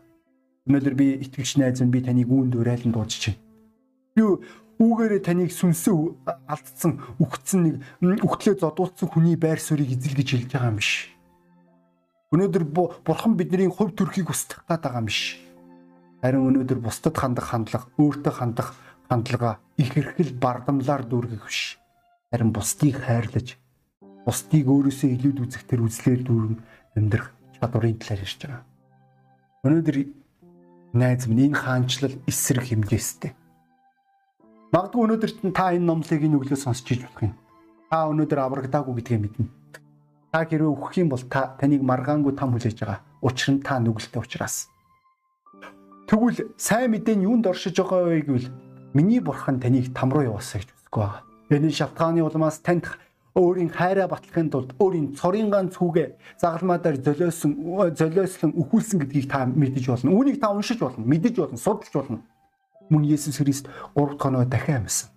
Өнөөдөр 0.64 0.94
би 0.96 1.06
итгэгч 1.20 1.60
найз 1.60 1.80
минь 1.84 1.92
би 1.92 2.00
таныг 2.00 2.28
үүнд 2.32 2.56
уриалан 2.56 2.96
дуудаж 2.96 3.36
байна. 3.36 3.40
Би 4.16 4.22
үүгээрээ 4.80 5.20
таныг 5.20 5.52
сүнсээ 5.52 5.92
алдсан, 6.48 7.04
үхсэн 7.20 7.84
нэг 8.00 8.24
үхтлээ 8.24 8.56
зодуулсан 8.56 9.12
хүний 9.12 9.36
байр 9.36 9.60
суурийг 9.60 9.92
эзэлгэж 9.92 10.28
хэлж 10.32 10.50
байгаа 10.56 10.72
юм 10.72 10.80
биш. 10.80 11.12
Өнөөдөр 12.32 12.64
бурхан 13.04 13.36
бидний 13.36 13.68
хувь 13.68 13.92
төрхийг 13.92 14.32
устгах 14.32 14.64
гээд 14.64 14.82
байгаа 14.88 15.04
юм 15.04 15.08
биш. 15.12 15.36
Харин 16.24 16.48
өнөөдөр 16.48 16.80
бусдад 16.80 17.14
хандах 17.20 17.46
хандлага, 17.52 17.86
өөртөө 18.00 18.32
хандах 18.32 18.68
хандлага 19.12 19.60
их 19.76 19.92
эрхэл 19.92 20.32
бардамлаар 20.40 21.04
дүүргэх 21.04 21.44
биш. 21.44 21.76
Харин 22.32 22.56
бусдыг 22.56 23.04
хайрлаж, 23.04 23.60
бусдыг 24.24 24.64
өөрөөсөө 24.64 25.10
илүүд 25.12 25.38
үзэх 25.44 25.68
тэр 25.68 25.84
үзлээр 25.84 26.24
дүүрэн 26.24 26.56
амьдрах 26.96 27.36
чадварын 27.60 28.00
талаар 28.00 28.24
ярьж 28.24 28.40
байгаа. 28.40 28.62
Өнөөдөр 29.68 30.23
найз 30.94 31.26
минь 31.26 31.50
энэ 31.50 31.58
хаанчлал 31.58 32.14
эсрэг 32.30 32.70
хэмжээстэй 32.70 33.34
Магадгүй 34.74 35.06
өнөөдөр 35.06 35.32
та 35.54 35.70
энэ 35.70 35.86
номлыг 35.86 36.18
энэ 36.18 36.34
өглөө 36.34 36.58
сонсч 36.58 36.98
иж 36.98 37.06
болох 37.06 37.30
юм. 37.30 37.34
Та 37.94 38.10
өнөөдөр 38.10 38.40
аврагдаагүй 38.42 38.94
гэдгээ 38.98 39.18
мэднэ. 39.22 39.46
Та 40.34 40.42
хэрвээ 40.42 40.66
үхэх 40.66 40.98
юм 40.98 41.14
бол 41.14 41.22
та 41.30 41.54
таныг 41.62 41.86
маргаангүй 41.86 42.34
там 42.34 42.50
хүлээж 42.50 42.82
байгаа. 42.82 42.98
Учир 43.22 43.54
нь 43.54 43.62
та 43.62 43.78
нүгэлтэй 43.78 44.18
учраас. 44.18 44.66
Тэгвэл 46.10 46.58
сайн 46.58 46.90
мэдээ 46.90 47.14
нь 47.14 47.22
юунд 47.22 47.46
оршиж 47.46 47.78
байгаа 47.78 48.02
вэ 48.02 48.26
гэвэл 48.26 48.50
миний 48.98 49.22
бурхан 49.22 49.62
таныг 49.62 49.94
там 49.94 50.10
руу 50.10 50.26
явуулсаа 50.26 50.58
гэж 50.58 50.74
үздэг 50.74 50.90
байгаа. 50.90 51.22
Энэ 51.54 51.70
шалтгааны 51.70 52.26
улмаас 52.26 52.58
танд 52.58 52.90
өөрийн 53.34 53.70
хайраа 53.70 54.08
батлахын 54.08 54.50
тулд 54.50 54.70
өөрийн 54.78 55.14
цорын 55.18 55.50
ганц 55.50 55.74
хүүгээ 55.78 56.38
загалмаа 56.38 56.78
дээр 56.78 57.02
золиосон 57.02 57.52
золиослон 57.98 58.52
өхүүлсэн 58.54 58.98
гэдгийг 59.02 59.26
та 59.30 59.42
мэдэж 59.46 59.84
болно. 59.90 60.14
Үүнийг 60.14 60.38
та 60.38 60.54
уншиж 60.54 60.78
болно, 60.78 61.02
мэдэж 61.02 61.34
болно, 61.42 61.58
судалж 61.58 61.94
болно 61.94 62.18
мөн 62.90 63.04
Есүс 63.04 63.38
Христ 63.40 63.68
3 63.94 64.16
дахь 64.16 64.26
оноо 64.26 64.44
дахин 64.44 64.84
амьсан. 64.84 65.10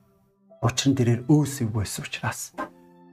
Учир 0.62 0.91
нь 0.91 0.97
тэрээр 0.97 1.21
өөсөв 1.27 1.69
байсан 1.71 2.06
учраас. 2.06 2.53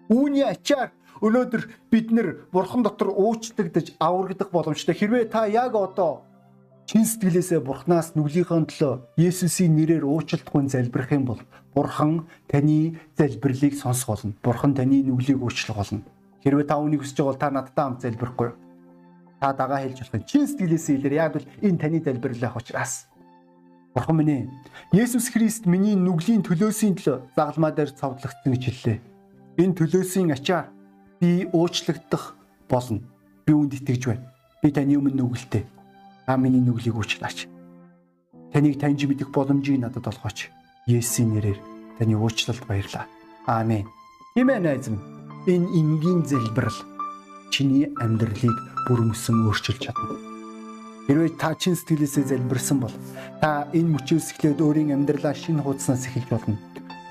Үүний 0.08 0.46
ачаар 0.46 0.94
өнөөдөр 1.20 1.62
бид 1.90 2.08
нэр 2.12 2.48
бурхан 2.52 2.82
дотор 2.82 3.10
уучлагдаж 3.12 3.96
аврагдах 3.98 4.50
боломжтой. 4.50 4.94
Хэрвээ 4.94 5.28
та 5.28 5.46
яг 5.46 5.74
одоо 5.74 6.24
чин 6.84 7.04
сэтгэлээсээ 7.08 7.60
бурхнаас 7.64 8.12
нүглийнхээ 8.12 8.64
төлөө 8.68 8.94
Есүсийн 9.16 9.72
нэрээр 9.72 10.04
уучлалтгүй 10.04 10.68
залбирх 10.68 11.10
юм 11.16 11.24
бол 11.24 11.40
бурхан 11.74 12.28
таны 12.46 13.00
залбирлыг 13.16 13.74
сонсох 13.74 14.08
болно. 14.20 14.32
Бурхан 14.44 14.74
таны 14.76 15.00
нүглийг 15.02 15.40
уучлах 15.40 15.76
болно. 15.80 16.04
Хэрвээ 16.44 16.68
та 16.68 16.76
үнийг 16.76 17.00
хүсэж 17.00 17.16
байгаа 17.16 17.32
бол 17.32 17.40
та 17.40 17.50
надтай 17.50 17.84
хамт 17.84 18.02
залбирахгүй. 18.04 18.50
Та 19.40 19.52
дагаа 19.56 19.80
хэлж 19.80 19.98
болох. 20.04 20.28
Чин 20.28 20.44
сэтгэлээсээ 20.44 20.96
илэр 21.00 21.14
яг 21.16 21.32
бол 21.32 21.48
энэ 21.64 21.80
таны 21.80 21.98
залбирлах 22.04 22.56
учраас. 22.56 23.08
Бурхан 23.94 24.16
минь. 24.16 24.50
Есүс 24.92 25.32
Христ 25.32 25.64
миний 25.64 25.96
нүглийн 25.96 26.44
төлөөсийн 26.44 27.00
төлөө 27.00 27.32
загалмаа 27.32 27.72
дээр 27.72 27.96
цовдлогдсон 27.96 28.52
гэж 28.52 28.64
хэллээ. 28.68 28.98
Энэ 29.56 29.76
төлөөсийн 29.78 30.34
ачаар 30.36 30.68
би 31.16 31.48
уучлагдах 31.48 32.36
болно. 32.68 33.00
Би 33.46 33.52
үүнд 33.54 33.80
итгэж 33.80 34.02
байна. 34.04 34.28
Би 34.60 34.68
таны 34.74 34.98
өмнө 34.98 35.14
нүгэлтэй. 35.14 35.64
Та 36.26 36.36
миний 36.36 36.60
нүглийг 36.60 36.96
уучлаач. 36.96 37.48
Таныг 38.52 38.80
таньж 38.80 39.04
мэдэх 39.04 39.28
боломжийг 39.28 39.80
надад 39.80 40.08
олгооч. 40.08 40.48
Есүсийн 40.88 41.36
нэрээр 41.36 41.58
таны 41.98 42.16
уучлалд 42.16 42.64
баярлаа. 42.64 43.04
Аамен. 43.46 43.84
Хэмээн 44.36 44.62
найз 44.64 44.88
минь. 44.88 45.04
Энэ 45.44 45.68
энгийн 45.76 46.24
залбирал 46.24 46.78
чиний 47.52 47.92
амьдралыг 48.00 48.56
бүрмөсөн 48.88 49.44
өөрчилж 49.44 49.84
чадна. 49.84 50.16
Хэрвээ 51.04 51.36
та 51.36 51.52
чин 51.52 51.76
сэтгэлээсээ 51.76 52.32
залбирсан 52.32 52.80
бол 52.80 52.94
та 53.44 53.68
энэ 53.76 53.92
мөчөөс 53.92 54.32
эхлээд 54.32 54.64
өөрийн 54.64 54.96
амьдралаа 54.96 55.36
шинэ 55.36 55.60
хуудаснаас 55.60 56.08
эхэлж 56.08 56.28
болно. 56.32 56.56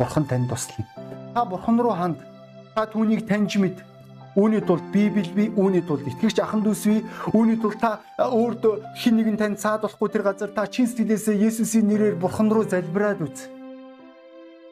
Бурхан 0.01 0.25
танд 0.25 0.49
туслана. 0.49 0.89
Та 1.37 1.45
Бурхан 1.45 1.77
руу 1.77 1.93
ханд. 1.93 2.17
Та 2.73 2.89
түүнийг 2.89 3.29
таньж 3.29 3.61
мэд. 3.61 3.77
Үүний 4.33 4.65
тулд 4.65 4.81
Библи 4.89 5.29
би 5.29 5.43
үүний 5.53 5.85
тулд 5.85 6.09
итгэгч 6.09 6.41
ахан 6.41 6.65
дүүс 6.65 6.83
би 6.89 7.05
үүний 7.37 7.57
тулд 7.61 7.77
та 7.77 8.01
өөртөө 8.17 8.97
хин 8.97 9.21
нэгэн 9.21 9.37
тань 9.37 9.57
цаад 9.61 9.85
болохгүй 9.85 10.09
тэр 10.09 10.25
газар 10.25 10.49
та 10.49 10.65
чин 10.65 10.89
сэтгэлээсээ 10.89 11.37
Есүсийн 11.37 11.85
нэрээр 11.85 12.17
Бурхан 12.17 12.49
руу 12.49 12.65
залбираад 12.65 13.21
үз. 13.21 13.45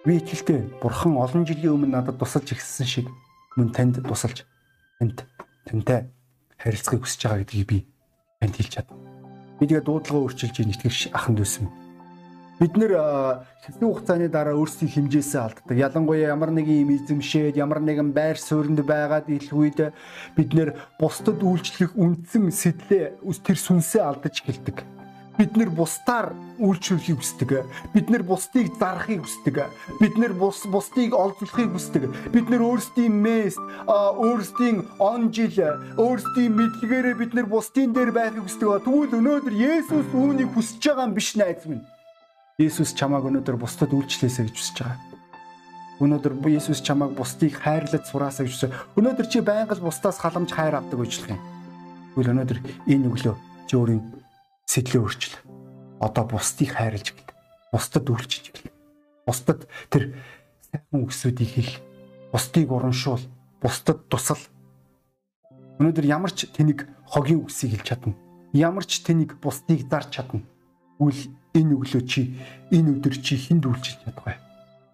Би 0.02 0.18
итгэлтэй 0.18 0.66
Бурхан 0.82 1.14
олон 1.22 1.46
жилийн 1.46 1.78
өмнө 1.78 1.94
надад 1.94 2.18
тусалж 2.18 2.58
ирсэн 2.58 2.90
шиг 2.90 3.08
мөн 3.54 3.70
танд 3.70 4.02
тусалж 4.02 4.50
танд 4.98 5.30
тантай 5.70 6.10
харилцахыг 6.58 7.06
хүсэж 7.06 7.22
байгаа 7.30 7.46
гэдгийг 7.46 7.70
би 7.70 7.78
танд 8.42 8.58
хэлж 8.58 8.72
чадна. 8.82 8.98
Би 9.62 9.70
тэгээ 9.70 9.86
дуудлага 9.86 10.26
өөрчилж 10.26 10.58
ийн 10.58 10.74
итгэвч 10.74 11.14
аханд 11.14 11.38
байсан. 11.38 11.70
Бид 12.62 12.78
нэр 12.78 12.94
хэсэг 13.66 13.82
хугацааны 13.82 14.30
дараа 14.30 14.54
өөрсдийн 14.54 15.10
хэмжээсээ 15.10 15.42
алддаг. 15.42 15.74
Ялангуяа 15.74 16.30
ямар 16.30 16.54
нэгэн 16.54 16.86
юм 16.86 16.94
эзэмшээд, 16.94 17.58
ямар 17.58 17.82
нэгэн 17.82 18.14
байр 18.14 18.38
сууринд 18.38 18.86
байгаад 18.86 19.34
илгүйд 19.34 19.90
бид 20.38 20.50
нэр 20.54 20.78
бусдад 21.02 21.42
үйлчлэх 21.42 21.98
үндсэн 21.98 22.54
сэтлээ 22.54 23.18
тэр 23.42 23.58
сүнсээ 23.58 24.06
алдаж 24.06 24.46
эхэлдэг 24.46 24.78
бид 25.42 25.58
нэр 25.58 25.74
бусдаар 25.74 26.38
үйлчлүүлэхийг 26.62 27.18
хүсдэг. 27.18 27.66
Бид 27.98 28.14
нэр 28.14 28.22
бусдыг 28.22 28.70
зарахыг 28.78 29.26
хүсдэг. 29.26 29.58
Бид 29.98 30.16
нэр 30.22 30.38
бус 30.38 30.62
бусдыг 30.70 31.18
олзлохыг 31.18 31.74
хүсдэг. 31.74 32.14
Бид 32.30 32.46
нэр 32.46 32.62
өөрсдийн 32.62 33.10
мест, 33.10 33.58
өөрсдийн 33.90 34.86
он 35.02 35.34
жил, 35.34 35.82
өөрсдийн 35.98 36.54
мэдлэгээрээ 36.54 37.16
бид 37.18 37.34
нэр 37.34 37.50
бусдын 37.50 37.90
дээр 37.90 38.14
байхыг 38.14 38.46
хүсдэг. 38.46 38.86
Тэгвэл 38.86 39.18
өнөөдөр 39.18 39.56
Есүс 39.56 40.14
үүнийг 40.14 40.54
хүсэж 40.54 40.78
байгаа 40.78 41.10
юм 41.10 41.18
биш 41.18 41.34
найз 41.34 41.66
минь. 41.66 41.82
Есүс 42.62 42.94
чамааг 42.94 43.26
өнөөдөр 43.26 43.58
бусдад 43.58 43.90
үйлчлээсэй 43.90 44.46
гэж 44.46 44.56
хүсэж 44.56 44.78
байгаа. 44.86 45.00
Өнөөдөр 46.02 46.34
Есүс 46.46 46.82
чамааг 46.86 47.18
бусдыг 47.18 47.58
хайрлаж 47.58 48.06
сураасаа 48.06 48.46
гэж 48.46 48.54
хүсэж. 48.54 48.72
Өнөөдөр 48.98 49.28
чи 49.30 49.42
байнга 49.42 49.74
л 49.78 49.86
бусдаас 49.86 50.22
халамж 50.22 50.54
хайр 50.54 50.78
авдаг 50.78 50.98
үйлчлэх 51.02 51.34
юм. 51.34 51.42
Тэгвэл 52.14 52.32
өнөөдөр 52.38 52.60
энэ 52.86 53.08
өглөө 53.10 53.36
чи 53.66 53.74
өөрийн 53.78 54.02
сэтлээ 54.70 55.02
өөрчил. 55.02 55.36
Одоо 56.02 56.24
бусдыг 56.30 56.70
хайрлаж 56.74 57.08
гэл. 57.14 57.34
Бусдад 57.74 58.06
үйлчиж 58.10 58.46
гэл. 58.54 58.74
Бусдад 59.26 59.70
тэр 59.90 60.14
сайхан 60.70 61.02
үгсүүдийг 61.06 61.52
хэл. 61.54 61.74
Бусдыг 62.34 62.70
урамшуул. 62.70 63.26
Бусдад 63.62 64.10
тусал. 64.10 64.42
Өнөөдөр 65.82 66.06
ямар 66.06 66.34
ч 66.34 66.46
тэнийг 66.50 66.86
хогийн 67.10 67.42
үгсийг 67.46 67.78
хэлж 67.78 67.88
чадна. 67.90 68.18
Ямар 68.54 68.86
ч 68.86 69.02
тэнийг 69.02 69.38
бусдыг 69.42 69.86
зарж 69.86 70.10
чадна. 70.14 70.42
Үл 70.98 71.16
энэ 71.58 71.76
өглөө 71.76 72.04
чи 72.08 72.36
энэ 72.72 73.00
өдөр 73.00 73.16
чи 73.20 73.36
хүнд 73.36 73.68
үйлчилж 73.68 74.00
чадах 74.08 74.26
бай. 74.26 74.38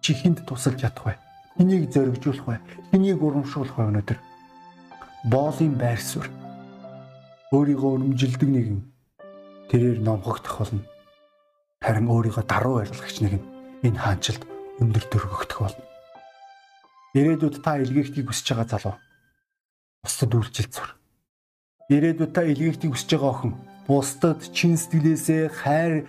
Чи 0.02 0.14
хүнд 0.14 0.42
тусалж 0.46 0.82
чадах 0.82 1.04
бай. 1.04 1.16
Хэнийг 1.58 1.90
зоригжуулах 1.94 2.46
бай. 2.46 2.58
Хэнийг 2.90 3.22
урамшуулах 3.22 3.76
бай 3.78 3.86
өнөөдөр. 3.90 4.18
Боолын 5.30 5.74
байр 5.78 6.00
суурь 6.02 6.30
өөрийгөө 7.54 7.90
өрөмжилдэг 7.96 8.50
нэгэн 8.50 8.80
тэрээр 9.72 9.98
номхогдох 10.04 10.56
болно. 10.60 10.84
Харин 11.80 12.06
өөрийгөө 12.12 12.44
даруй 12.44 12.74
барилгагч 12.84 13.16
нэг 13.24 13.34
нь 13.40 13.46
энэ 13.88 13.98
хаанчлалд 13.98 14.42
өндөр 14.82 15.04
дөргөгдөх 15.08 15.58
болно. 15.62 15.84
Ирээдүйд 17.16 17.56
та 17.64 17.80
илгээхтийг 17.80 18.28
хүсэж 18.28 18.46
байгаа 18.52 18.68
залуу 18.68 18.94
бусдад 20.04 20.32
үйлчлэл 20.34 20.74
сур. 20.76 20.90
Ирээдүйд 21.88 22.32
та 22.36 22.42
илгээхтийг 22.44 22.92
хүсэж 22.92 23.10
байгаа 23.16 23.32
охин 23.32 23.52
бусдад 23.88 24.40
чин 24.52 24.76
сэтгэлээсээ 24.76 25.44
хайр 25.48 26.04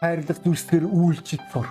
хайрлах 0.00 0.40
зүрсгээр 0.40 0.84
үйлчлэл 0.88 1.44
сур. 1.52 1.68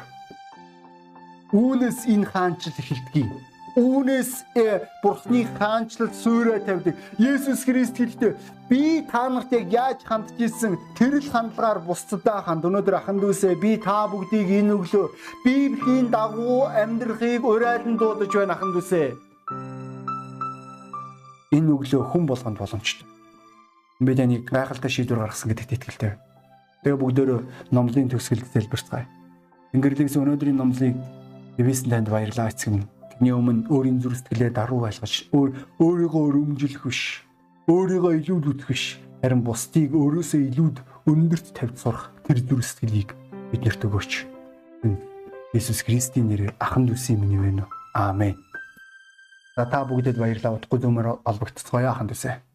Үүнээс 1.50 2.06
энэ 2.06 2.30
хаанчл 2.30 2.78
эхэлдгийг. 2.78 3.26
үүнээс 3.74 4.32
э, 4.54 4.86
Бурхны 5.02 5.50
хаанчлал 5.58 6.14
суурай 6.14 6.62
тавьдаг. 6.62 6.94
Есүс 7.18 7.66
Христ 7.66 7.98
хэлдэг 7.98 8.38
би 8.70 9.02
та 9.10 9.30
нарт 9.34 9.50
яг 9.50 9.74
яаж 9.74 10.06
хандж 10.06 10.38
ирсэн 10.38 10.78
тэр 10.94 11.18
л 11.18 11.26
хандлагаар 11.26 11.82
бусдаа 11.82 12.46
ханд. 12.46 12.70
Өнөөдөр 12.70 13.02
ахын 13.02 13.18
дүүсээ 13.18 13.58
би 13.58 13.82
та 13.82 14.06
бүгдийг 14.06 14.46
энэ 14.62 14.78
өглөө 14.78 15.06
Библийн 15.42 16.14
дагуу 16.14 16.70
амьдрахыг 16.70 17.42
урайлан 17.42 17.98
дуудаж 17.98 18.30
байна 18.30 18.54
ахын 18.54 18.78
дүүсээ. 18.78 19.10
Энэ 21.58 21.70
өглөө 21.74 22.04
хүн 22.14 22.30
болгонд 22.30 22.62
боломжтой. 22.62 23.10
Би 24.06 24.14
таныг 24.14 24.46
гайхалтай 24.46 24.92
шийдвэр 24.94 25.26
гаргасан 25.26 25.50
гэдэгт 25.50 25.74
итгэлтэй 25.82 26.10
байна. 26.14 26.29
Тэгээ 26.84 27.00
бүгдөө 27.00 27.40
номлын 27.76 28.08
төгсгөлд 28.08 28.48
залбирцгаая. 28.56 29.08
Тэнгэрлэгс 29.76 30.16
өнөөдрийн 30.16 30.56
номлыг 30.56 30.96
Эвэсэн 31.60 31.92
танд 31.92 32.08
баярлалаа 32.08 32.48
эцэг 32.48 32.72
минь. 32.72 32.88
Таны 33.12 33.36
өмнө 33.36 33.68
өөрийн 33.68 34.00
зүрх 34.00 34.16
сэтгэлээ 34.16 34.56
даруй 34.56 34.80
байлгаж 34.88 35.28
өөрийгөө 35.36 36.24
өрөмжлөх 36.32 36.88
биш. 36.88 37.28
Өөрийгөө 37.68 38.24
илүүлүүлэх 38.24 38.68
биш. 38.72 38.96
Харин 39.20 39.44
бусдыг 39.44 39.92
өөрөөсөө 39.92 40.42
илүүд 40.56 40.78
өндөрт 41.04 41.52
тавьж 41.52 41.76
сурах 41.84 42.16
тэр 42.24 42.40
зүрх 42.48 42.64
сэтгэлийг 42.64 43.12
биднэрт 43.52 43.84
өгөөч. 43.84 44.12
Иесус 45.52 45.84
Христийн 45.84 46.32
нэрээр 46.32 46.56
ахан 46.64 46.88
дүүсийн 46.88 47.20
минь 47.20 47.36
вэ. 47.36 47.68
Аамен. 47.92 48.40
За 49.60 49.68
та 49.68 49.84
бүгдэд 49.84 50.16
баярлалаа. 50.16 50.56
Утгагүй 50.56 50.80
зөмөр 50.80 51.20
олбогдцгоё 51.28 51.92
ахан 51.92 52.08
дүүсээ. 52.08 52.49